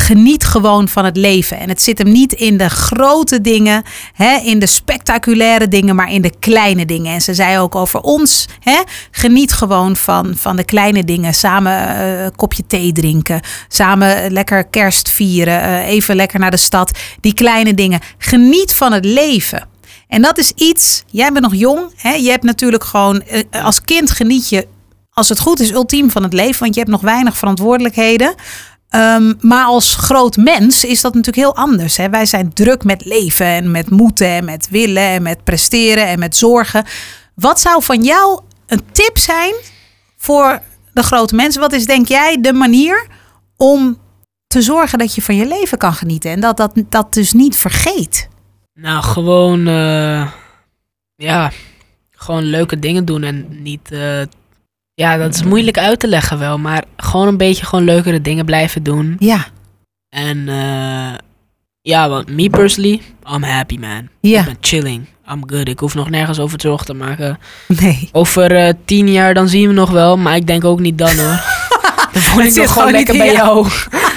Geniet 0.00 0.44
gewoon 0.44 0.88
van 0.88 1.04
het 1.04 1.16
leven. 1.16 1.58
En 1.58 1.68
het 1.68 1.82
zit 1.82 1.98
hem 1.98 2.10
niet 2.10 2.32
in 2.32 2.56
de 2.56 2.68
grote 2.68 3.40
dingen, 3.40 3.82
hè, 4.12 4.36
in 4.36 4.58
de 4.58 4.66
spectaculaire 4.66 5.68
dingen, 5.68 5.96
maar 5.96 6.12
in 6.12 6.22
de 6.22 6.32
kleine 6.38 6.86
dingen. 6.86 7.14
En 7.14 7.20
ze 7.20 7.34
zei 7.34 7.58
ook 7.58 7.74
over 7.74 8.00
ons: 8.00 8.46
hè, 8.60 8.82
geniet 9.10 9.52
gewoon 9.52 9.96
van, 9.96 10.36
van 10.36 10.56
de 10.56 10.64
kleine 10.64 11.04
dingen. 11.04 11.34
Samen 11.34 11.96
eh, 11.96 12.24
een 12.24 12.36
kopje 12.36 12.66
thee 12.66 12.92
drinken, 12.92 13.40
samen 13.68 14.32
lekker 14.32 14.64
kerst 14.64 15.10
vieren, 15.10 15.62
eh, 15.62 15.88
even 15.88 16.16
lekker 16.16 16.40
naar 16.40 16.50
de 16.50 16.56
stad. 16.56 16.98
Die 17.20 17.34
kleine 17.34 17.74
dingen. 17.74 18.00
Geniet 18.18 18.74
van 18.74 18.92
het 18.92 19.04
leven. 19.04 19.68
En 20.08 20.22
dat 20.22 20.38
is 20.38 20.52
iets, 20.54 21.02
jij 21.06 21.32
bent 21.32 21.44
nog 21.44 21.54
jong, 21.54 21.92
hè, 21.96 22.12
je 22.12 22.30
hebt 22.30 22.42
natuurlijk 22.42 22.84
gewoon, 22.84 23.22
eh, 23.22 23.64
als 23.64 23.82
kind 23.82 24.10
geniet 24.10 24.48
je, 24.48 24.66
als 25.10 25.28
het 25.28 25.40
goed 25.40 25.60
is, 25.60 25.70
ultiem 25.70 26.10
van 26.10 26.22
het 26.22 26.32
leven, 26.32 26.60
want 26.60 26.74
je 26.74 26.80
hebt 26.80 26.92
nog 26.92 27.00
weinig 27.00 27.36
verantwoordelijkheden. 27.36 28.34
Ehm, 28.88 29.34
maar 29.40 29.64
als 29.64 29.94
groot 29.94 30.36
mens 30.36 30.84
is 30.84 31.00
dat 31.00 31.14
natuurlijk 31.14 31.44
heel 31.44 31.56
anders. 31.56 31.96
Hè? 31.96 32.10
Wij 32.10 32.26
zijn 32.26 32.52
druk 32.52 32.84
met 32.84 33.04
leven 33.04 33.46
en 33.46 33.70
met 33.70 33.90
moeten 33.90 34.26
en 34.26 34.44
met 34.44 34.68
willen 34.70 35.02
en 35.02 35.22
met 35.22 35.44
presteren 35.44 36.06
en 36.06 36.18
met 36.18 36.36
zorgen. 36.36 36.84
Wat 37.34 37.60
zou 37.60 37.82
van 37.82 38.02
jou 38.02 38.40
een 38.66 38.82
tip 38.92 39.18
zijn 39.18 39.54
voor 40.16 40.60
de 40.92 41.02
grote 41.02 41.34
mensen? 41.34 41.60
Wat 41.60 41.72
is 41.72 41.86
denk 41.86 42.08
jij 42.08 42.40
de 42.40 42.52
manier 42.52 43.06
om 43.56 43.98
te 44.46 44.62
zorgen 44.62 44.98
dat 44.98 45.14
je 45.14 45.22
van 45.22 45.36
je 45.36 45.46
leven 45.46 45.78
kan 45.78 45.92
genieten 45.92 46.30
en 46.30 46.40
dat 46.40 46.56
dat, 46.56 46.72
dat 46.88 47.12
dus 47.12 47.32
niet 47.32 47.56
vergeet? 47.56 48.28
Nou, 48.74 49.02
gewoon, 49.02 49.66
eh, 49.66 50.30
ja, 51.14 51.50
gewoon 52.10 52.42
leuke 52.42 52.78
dingen 52.78 53.04
doen 53.04 53.22
en 53.22 53.62
niet, 53.62 53.92
eh, 53.92 54.20
ja, 54.98 55.16
dat 55.16 55.34
is 55.34 55.42
moeilijk 55.42 55.78
uit 55.78 56.00
te 56.00 56.08
leggen 56.08 56.38
wel, 56.38 56.58
maar 56.58 56.84
gewoon 56.96 57.28
een 57.28 57.36
beetje 57.36 57.64
gewoon 57.64 57.84
leukere 57.84 58.20
dingen 58.20 58.44
blijven 58.44 58.82
doen. 58.82 59.16
Ja, 59.18 59.46
En 60.08 60.48
eh, 60.48 61.18
ja, 61.80 62.08
want 62.08 62.30
me 62.30 62.50
personally, 62.50 63.00
I'm 63.34 63.42
happy 63.42 63.78
man. 63.78 64.08
Ja. 64.20 64.40
Ik 64.40 64.44
ben 64.44 64.56
chilling. 64.60 65.06
I'm 65.32 65.42
good. 65.46 65.68
Ik 65.68 65.78
hoef 65.78 65.94
nog 65.94 66.10
nergens 66.10 66.38
over 66.38 66.60
zorgen 66.60 66.86
te 66.86 66.94
maken. 66.94 67.38
nee. 67.80 68.08
Over 68.12 68.56
eh, 68.56 68.72
tien 68.84 69.12
jaar 69.12 69.34
dan 69.34 69.48
zien 69.48 69.68
we 69.68 69.74
nog 69.74 69.90
wel, 69.90 70.16
maar 70.16 70.36
ik 70.36 70.46
denk 70.46 70.64
ook 70.64 70.80
niet 70.80 70.98
dan 70.98 71.18
hoor. 71.18 71.40
Dan 72.12 72.22
woon 72.34 72.44
ik 72.44 72.54
nog 72.54 72.54
gewoon 72.54 72.66
gewoon 72.66 72.90
lekker 72.90 73.16
bij 73.16 73.32
jou. 73.32 73.66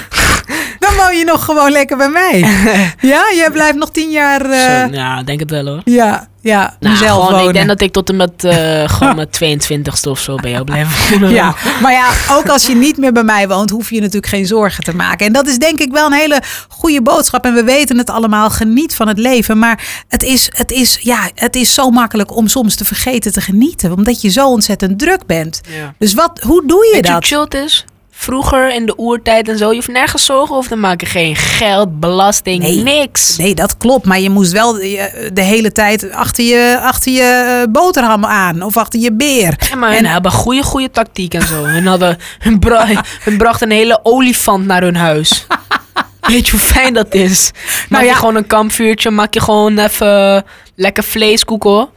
Dan 0.96 1.04
woon 1.06 1.16
je 1.18 1.24
nog 1.24 1.44
gewoon 1.44 1.70
lekker 1.70 1.96
bij 1.96 2.08
mij. 2.08 2.38
ja, 3.12 3.22
jij 3.34 3.50
blijft 3.52 3.76
nog 3.76 3.90
tien 3.90 4.10
jaar. 4.10 4.50
eh, 4.50 4.58
Zo, 4.84 4.92
ja, 4.92 5.18
ik 5.18 5.26
denk 5.26 5.40
het 5.40 5.50
wel 5.50 5.66
hoor. 5.66 5.80
ja, 5.84 6.28
ja, 6.40 6.76
Nou, 6.80 6.96
zelf 6.96 7.26
gewoon, 7.26 7.48
ik 7.48 7.54
denk 7.54 7.68
dat 7.68 7.80
ik 7.80 7.92
tot 7.92 8.08
en 8.08 8.16
met 8.16 8.44
eh, 8.44 8.88
gewoon 8.94 9.14
mijn 9.16 9.28
22ste 9.60 10.08
of 10.10 10.18
zo 10.20 10.34
bij 10.36 10.50
jou 10.50 10.64
blijf 10.64 10.88
wonen. 11.10 11.30
Ja, 11.30 11.54
maar 11.82 11.92
ja, 11.92 12.08
ook 12.30 12.48
als 12.48 12.66
je 12.66 12.74
niet 12.74 12.96
meer 12.96 13.12
bij 13.12 13.22
mij 13.22 13.48
woont, 13.48 13.70
hoef 13.70 13.90
je 13.90 13.96
natuurlijk 14.00 14.26
geen 14.26 14.46
zorgen 14.46 14.84
te 14.84 14.94
maken. 14.96 15.26
En 15.26 15.32
dat 15.32 15.46
is 15.46 15.58
denk 15.58 15.78
ik 15.80 15.92
wel 15.92 16.06
een 16.06 16.12
hele 16.12 16.42
goede 16.68 17.02
boodschap. 17.02 17.44
En 17.44 17.54
we 17.54 17.64
weten 17.64 17.98
het 17.98 18.10
allemaal, 18.10 18.50
geniet 18.50 18.94
van 18.94 19.08
het 19.08 19.18
leven. 19.18 19.58
Maar 19.58 20.04
het 20.08 20.22
is, 20.22 20.48
het 20.52 20.70
is, 20.70 20.98
ja, 21.00 21.30
het 21.34 21.56
is 21.56 21.74
zo 21.74 21.90
makkelijk 21.90 22.36
om 22.36 22.48
soms 22.48 22.74
te 22.74 22.84
vergeten 22.84 23.32
te 23.32 23.40
genieten. 23.40 23.92
Omdat 23.92 24.20
je 24.20 24.28
zo 24.28 24.46
ontzettend 24.48 24.98
druk 24.98 25.26
bent. 25.26 25.60
Ja. 25.68 25.94
Dus 25.98 26.14
wat, 26.14 26.40
hoe 26.40 26.66
doe 26.66 26.84
je 26.86 26.92
Weet 26.92 27.06
je 27.28 27.34
dat? 27.34 27.52
het 27.52 27.54
is? 27.54 27.84
Vroeger 28.22 28.74
in 28.74 28.86
de 28.86 28.98
oertijd 28.98 29.48
en 29.48 29.58
zo, 29.58 29.68
je 29.68 29.74
hoeft 29.74 29.88
nergens 29.88 30.24
zorgen 30.24 30.56
over 30.56 30.70
te 30.70 30.76
maken. 30.76 31.06
Geen 31.06 31.36
geld, 31.36 32.00
belasting, 32.00 32.62
Nee. 32.62 32.82
niks. 32.82 33.36
Nee, 33.36 33.54
dat 33.54 33.76
klopt. 33.76 34.06
Maar 34.06 34.20
je 34.20 34.30
moest 34.30 34.52
wel 34.52 34.72
de, 34.72 35.30
de 35.32 35.42
hele 35.42 35.72
tijd 35.72 36.12
achter 36.12 36.44
je, 36.44 36.78
achter 36.82 37.12
je 37.12 37.60
eh, 37.62 37.72
boterham 37.72 38.24
aan. 38.24 38.62
Of 38.62 38.76
achter 38.76 39.00
je 39.00 39.12
beer. 39.12 39.54
Ja, 39.70 39.76
maar 39.76 39.92
hun 39.94 40.06
hebben 40.06 40.30
goede, 40.32 40.62
goede 40.62 40.90
tactiek 40.90 41.34
en 41.34 41.46
zo. 41.46 41.64
Hun, 41.64 41.86
hadden, 41.86 42.18
hun, 42.38 42.58
bra 42.58 42.86
hun 43.24 43.36
brachten 43.36 43.70
een 43.70 43.76
hele 43.76 44.00
olifant 44.02 44.66
naar 44.66 44.82
hun 44.82 44.96
huis. 44.96 45.46
Weet 46.20 46.46
je 46.46 46.50
hoe 46.52 46.60
fijn 46.60 46.94
dat 46.94 47.14
is? 47.14 47.50
Maak 47.54 47.86
Nou 47.88 48.04
ja. 48.04 48.10
je 48.10 48.16
gewoon 48.16 48.36
een 48.36 48.46
kampvuurtje, 48.46 49.10
maak 49.10 49.34
je 49.34 49.40
gewoon 49.40 49.78
even 49.78 50.44
lekker 50.76 51.04
vleeskoek 51.04 51.62
hoor. 51.62 51.90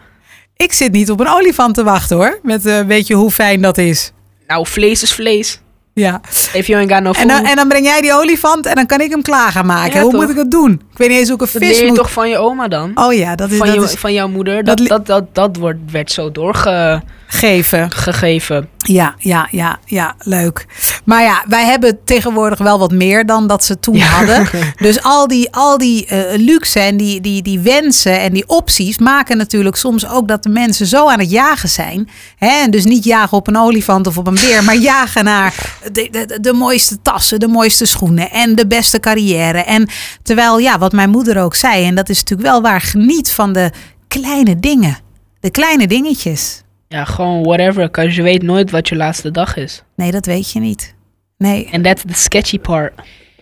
Ik 0.57 0.73
zit 0.73 0.91
niet 0.91 1.11
op 1.11 1.19
een 1.19 1.29
olifant 1.29 1.75
te 1.75 1.83
wachten 1.83 2.17
hoor. 2.17 2.39
Met 2.43 2.65
eh, 2.65 2.79
weet 2.79 3.07
je 3.07 3.13
hoe 3.13 3.31
fijn 3.31 3.61
dat 3.61 3.77
is. 3.77 4.11
Nou, 4.47 4.67
vlees 4.67 5.03
is 5.03 5.13
vlees. 5.13 5.59
Ja. 5.95 6.21
If 6.53 6.67
you 6.67 6.79
ain't 6.79 6.91
got 6.91 7.01
no 7.03 7.13
food, 7.13 7.21
En 7.21 7.27
dan, 7.27 7.45
en 7.45 7.55
dan 7.55 7.67
breng 7.67 7.85
jij 7.85 8.01
die 8.01 8.13
olifant 8.13 8.65
en 8.65 8.75
dan 8.75 8.85
kan 8.85 9.01
ik 9.01 9.09
hem 9.09 9.21
klaar 9.21 9.51
gaan 9.51 9.65
maken. 9.65 9.93
Ja, 9.93 10.01
Hoe 10.01 10.11
toch? 10.11 10.21
moet 10.21 10.29
ik 10.29 10.35
het 10.37 10.51
doen? 10.51 10.71
Ik 10.91 10.97
weet 10.97 11.09
niet 11.09 11.17
eens 11.17 11.27
hoe 11.29 11.35
ik 11.35 11.41
een 11.41 11.49
dat 11.51 11.61
vis 11.61 11.71
leer 11.71 11.81
je 11.81 11.87
moet... 11.87 11.97
toch 11.97 12.11
van 12.11 12.29
je 12.29 12.37
oma 12.37 12.67
dan? 12.67 12.91
Oh 12.95 13.13
ja, 13.13 13.35
dat 13.35 13.51
is... 13.51 13.57
van, 13.57 13.67
dat 13.67 13.75
je, 13.75 13.81
is 13.81 13.93
van 13.93 14.13
jouw 14.13 14.27
moeder. 14.27 14.63
dat 14.63 14.77
Dat, 14.77 14.87
dat, 14.87 15.05
dat, 15.05 15.35
dat, 15.35 15.55
wordt, 15.57 15.79
werd 15.91 16.11
zo 16.11 16.31
doorge, 16.31 17.01
geven. 17.27 17.91
gegeven. 17.91 18.69
Ja, 18.77 19.15
ja, 19.17 19.47
ja, 19.51 19.79
ja, 19.85 20.15
leuk. 20.19 20.65
Maar 21.05 21.21
ja, 21.21 21.43
wij 21.47 21.65
hebben 21.65 22.03
tegenwoordig 22.03 22.59
wel 22.59 22.79
wat 22.79 22.91
meer 22.91 23.25
dan 23.25 23.47
dat 23.47 23.63
ze 23.63 23.79
toen 23.79 23.99
hadden. 23.99 24.47
Dus 24.75 25.03
al 25.03 25.27
die, 25.27 25.51
al 25.51 25.77
die 25.77 26.05
eh, 26.05 26.39
luxe 26.39 26.79
en 26.79 26.97
die, 26.97 27.21
die, 27.21 27.41
die 27.41 27.59
wensen 27.59 28.19
en 28.19 28.33
die 28.33 28.47
opties 28.47 28.97
maken 28.97 29.37
natuurlijk 29.37 29.75
soms 29.75 30.07
ook 30.07 30.27
dat 30.27 30.43
de 30.43 30.49
mensen 30.49 30.85
zo 30.85 31.09
aan 31.09 31.19
het 31.19 31.31
jagen 31.31 31.69
zijn. 31.69 32.09
Hè? 32.37 32.61
En 32.61 32.71
dus 32.71 32.85
niet 32.85 33.03
jagen 33.03 33.37
op 33.37 33.47
een 33.47 33.57
olifant 33.57 34.07
of 34.07 34.17
op 34.17 34.27
een 34.27 34.37
beer, 34.41 34.63
maar 34.63 34.75
jagen 34.75 35.23
naar 35.23 35.53
de, 35.91 36.07
de, 36.11 36.37
de 36.41 36.53
mooiste 36.53 37.01
tassen, 37.01 37.39
de 37.39 37.47
mooiste 37.47 37.85
schoenen 37.85 38.31
en 38.31 38.55
de 38.55 38.67
beste 38.67 38.99
carrière. 38.99 39.63
En 39.63 39.89
terwijl, 40.23 40.59
ja, 40.59 40.77
wat 40.77 40.91
mijn 40.91 41.09
moeder 41.09 41.41
ook 41.41 41.55
zei, 41.55 41.85
en 41.85 41.95
dat 41.95 42.09
is 42.09 42.19
natuurlijk 42.19 42.49
wel 42.49 42.61
waar, 42.61 42.81
geniet 42.81 43.31
van 43.31 43.53
de 43.53 43.71
kleine 44.07 44.59
dingen. 44.59 44.97
De 45.39 45.51
kleine 45.51 45.87
dingetjes. 45.87 46.63
Ja, 46.87 47.05
gewoon 47.05 47.43
whatever. 47.43 47.91
Cause 47.91 48.15
je 48.15 48.21
weet 48.21 48.41
nooit 48.43 48.71
wat 48.71 48.87
je 48.87 48.95
laatste 48.95 49.31
dag 49.31 49.55
is. 49.55 49.83
Nee, 49.95 50.11
dat 50.11 50.25
weet 50.25 50.51
je 50.51 50.59
niet. 50.59 50.93
Nee, 51.37 51.69
And 51.73 51.83
that's 51.83 52.01
the 52.07 52.13
sketchy 52.13 52.59
part. 52.59 52.93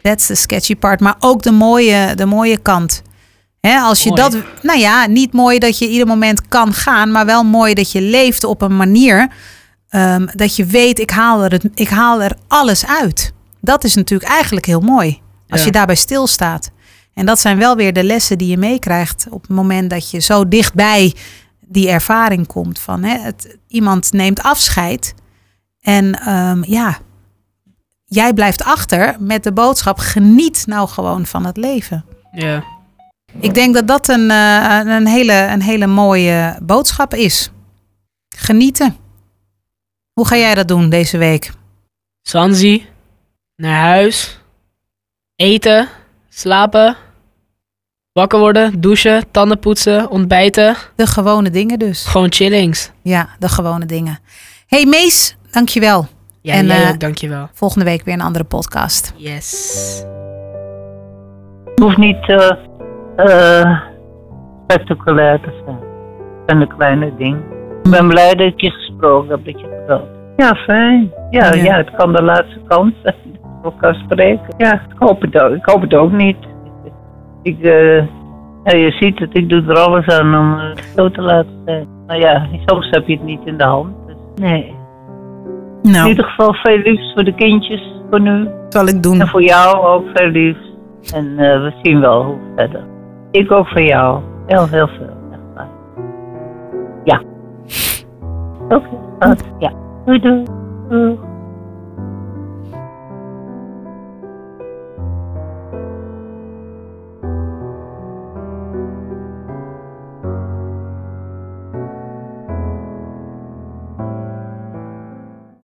That's 0.01 0.25
the 0.25 0.35
sketchy 0.35 0.75
part. 0.75 0.99
Maar 0.99 1.15
ook 1.19 1.41
de 1.41 1.51
mooie, 1.51 2.15
de 2.15 2.25
mooie 2.25 2.57
kant. 2.57 3.01
Hè, 3.59 3.77
als 3.77 4.03
je 4.03 4.09
Mooi. 4.09 4.21
dat, 4.21 4.37
nou 4.61 4.79
ja, 4.79 5.07
niet 5.07 5.33
mooi 5.33 5.59
dat 5.59 5.77
je 5.77 5.87
ieder 5.89 6.07
moment 6.07 6.47
kan 6.47 6.73
gaan, 6.73 7.11
maar 7.11 7.25
wel 7.25 7.43
mooi 7.43 7.73
dat 7.73 7.91
je 7.91 8.01
leeft 8.01 8.43
op 8.43 8.61
een 8.61 8.75
manier 8.77 9.27
ehm, 9.89 10.25
dat 10.35 10.55
je 10.55 10.65
weet, 10.65 10.99
ik 10.99 11.09
haal, 11.09 11.43
er 11.43 11.51
het, 11.51 11.67
ik 11.75 11.87
haal 11.89 12.21
er 12.21 12.35
alles 12.47 12.85
uit. 12.87 13.33
Dat 13.61 13.83
is 13.83 13.95
natuurlijk 13.95 14.29
eigenlijk 14.31 14.65
heel 14.65 14.79
mooi. 14.79 15.21
Als 15.49 15.59
Ja. 15.59 15.65
je 15.65 15.71
daarbij 15.71 15.95
stilstaat. 15.95 16.71
En 17.13 17.25
dat 17.25 17.39
zijn 17.39 17.57
wel 17.57 17.75
weer 17.75 17.93
de 17.93 18.03
lessen 18.03 18.37
die 18.37 18.47
je 18.47 18.57
meekrijgt 18.57 19.27
op 19.29 19.41
het 19.41 19.51
moment 19.51 19.89
dat 19.89 20.11
je 20.11 20.19
zo 20.19 20.47
dichtbij 20.47 21.13
die 21.73 21.89
ervaring 21.89 22.47
komt. 22.47 22.79
Van, 22.79 23.03
hè, 23.03 23.17
het, 23.17 23.57
iemand 23.67 24.11
neemt 24.11 24.41
afscheid 24.41 25.13
en 25.81 26.19
ehm, 26.19 26.63
ja, 26.63 26.97
jij 28.05 28.33
blijft 28.33 28.63
achter 28.63 29.15
met 29.19 29.43
de 29.43 29.53
boodschap: 29.53 29.97
geniet 29.97 30.63
nou 30.67 30.87
gewoon 30.87 31.25
van 31.25 31.45
het 31.45 31.57
leven. 31.57 32.05
Ja. 32.31 32.63
Ik 33.39 33.53
denk 33.53 33.73
dat 33.73 33.87
dat 33.87 34.07
een, 34.07 34.31
eh, 34.31 34.79
een, 34.83 35.07
hele, 35.07 35.33
een 35.33 35.61
hele 35.61 35.87
mooie 35.87 36.57
boodschap 36.61 37.13
is. 37.13 37.51
Genieten. 38.35 38.95
Hoe 40.13 40.27
ga 40.27 40.35
jij 40.35 40.55
dat 40.55 40.67
doen 40.67 40.89
deze 40.89 41.17
week? 41.17 41.51
Zanzi. 42.21 42.85
Naar 43.55 43.81
huis. 43.81 44.39
Eten. 45.35 45.89
Slapen. 46.29 46.97
Wakker 48.13 48.39
worden. 48.39 48.81
Douchen. 48.81 49.31
Tanden 49.31 49.59
poetsen. 49.59 50.09
Ontbijten. 50.09 50.75
De 50.95 51.07
gewone 51.07 51.49
dingen 51.49 51.79
dus. 51.79 52.05
Gewoon 52.05 52.31
chillings. 52.31 52.91
Ja, 53.01 53.27
de 53.39 53.49
gewone 53.49 53.85
dingen. 53.85 54.17
Hey 54.67 54.85
Mees, 54.85 55.37
dankjewel. 55.51 56.05
Ja, 56.41 56.53
En, 56.53 56.65
jij 56.65 56.83
eh, 56.83 56.89
ook, 56.89 56.99
dankjewel. 56.99 57.49
Volgende 57.53 57.85
week 57.85 58.03
weer 58.03 58.13
een 58.13 58.21
andere 58.21 58.43
podcast. 58.43 59.13
Yes. 59.17 60.03
Het 61.65 61.79
hoeft 61.79 61.97
niet 61.97 62.29
eh, 62.29 62.51
eh, 63.15 63.79
spectaculair 64.63 65.39
te 65.39 65.61
zijn. 65.65 65.77
Het 65.77 66.43
zijn 66.45 66.59
de 66.59 66.67
kleine 66.77 67.13
dingen. 67.17 67.43
Ik 67.83 67.91
ben 67.91 68.07
blij 68.07 68.33
dat 68.33 68.47
ik 68.47 68.61
je 68.61 68.69
gesproken 68.69 69.29
heb, 69.29 69.45
dat 69.45 69.59
je 69.59 69.67
gebeld. 69.79 70.07
Ja, 70.37 70.55
fijn. 70.55 71.11
Ja, 71.29 71.53
Ja. 71.53 71.63
ja. 71.63 71.77
het 71.77 71.91
kan 71.97 72.13
de 72.13 72.21
laatste 72.23 72.59
kans 72.67 72.93
zijn 73.03 73.15
dat 73.23 73.41
we 73.61 73.63
elkaar 73.63 73.95
spreken. 73.95 74.53
Ja, 74.57 74.73
ik 74.73 74.95
hoop 74.99 75.21
het 75.21 75.39
ook, 75.41 75.55
ik 75.55 75.65
hoop 75.65 75.81
het 75.81 75.93
ook 75.93 76.11
niet. 76.11 76.37
Ik, 77.43 77.59
eh, 77.61 77.97
ja, 78.63 78.77
je 78.77 78.91
ziet 78.99 79.19
het, 79.19 79.29
ik 79.37 79.49
doe 79.49 79.63
er 79.67 79.77
alles 79.79 80.07
aan 80.07 80.35
om 80.35 80.59
het 80.59 80.91
zo 80.95 81.09
te 81.09 81.21
laten 81.21 81.61
zijn. 81.65 81.87
Maar 82.07 82.17
ja, 82.19 82.47
soms 82.65 82.89
heb 82.89 83.07
je 83.07 83.13
het 83.13 83.23
niet 83.23 83.41
in 83.45 83.57
de 83.57 83.63
hand. 83.63 83.89
Dus 84.07 84.15
nee. 84.35 84.75
In 85.83 85.91
Nou, 85.91 86.09
ieder 86.09 86.25
geval 86.25 86.53
veel 86.53 86.77
liefs 86.77 87.13
voor 87.13 87.23
de 87.23 87.33
kindjes, 87.35 88.01
voor 88.09 88.21
nu. 88.21 88.47
zal 88.69 88.87
ik 88.87 89.03
doen. 89.03 89.19
En 89.21 89.27
voor 89.27 89.43
jou 89.43 89.85
ook 89.85 90.03
veel 90.13 90.27
liefs. 90.29 90.71
En 91.13 91.25
eh, 91.37 91.61
we 91.61 91.73
zien 91.81 91.99
wel 91.99 92.23
hoe 92.23 92.37
verder. 92.55 92.81
Ik 93.31 93.51
ook 93.51 93.67
voor 93.67 93.81
jou. 93.81 94.21
Heel, 94.47 94.67
heel 94.67 94.87
veel. 94.87 95.09
Echt 95.31 95.41
waar. 95.55 95.67
Ja. 97.03 97.21
Oké, 98.63 98.89
okay, 99.19 99.35
ja. 99.59 99.71
Doei 100.05 100.19
doei. 100.19 100.43
Doei. 100.89 101.17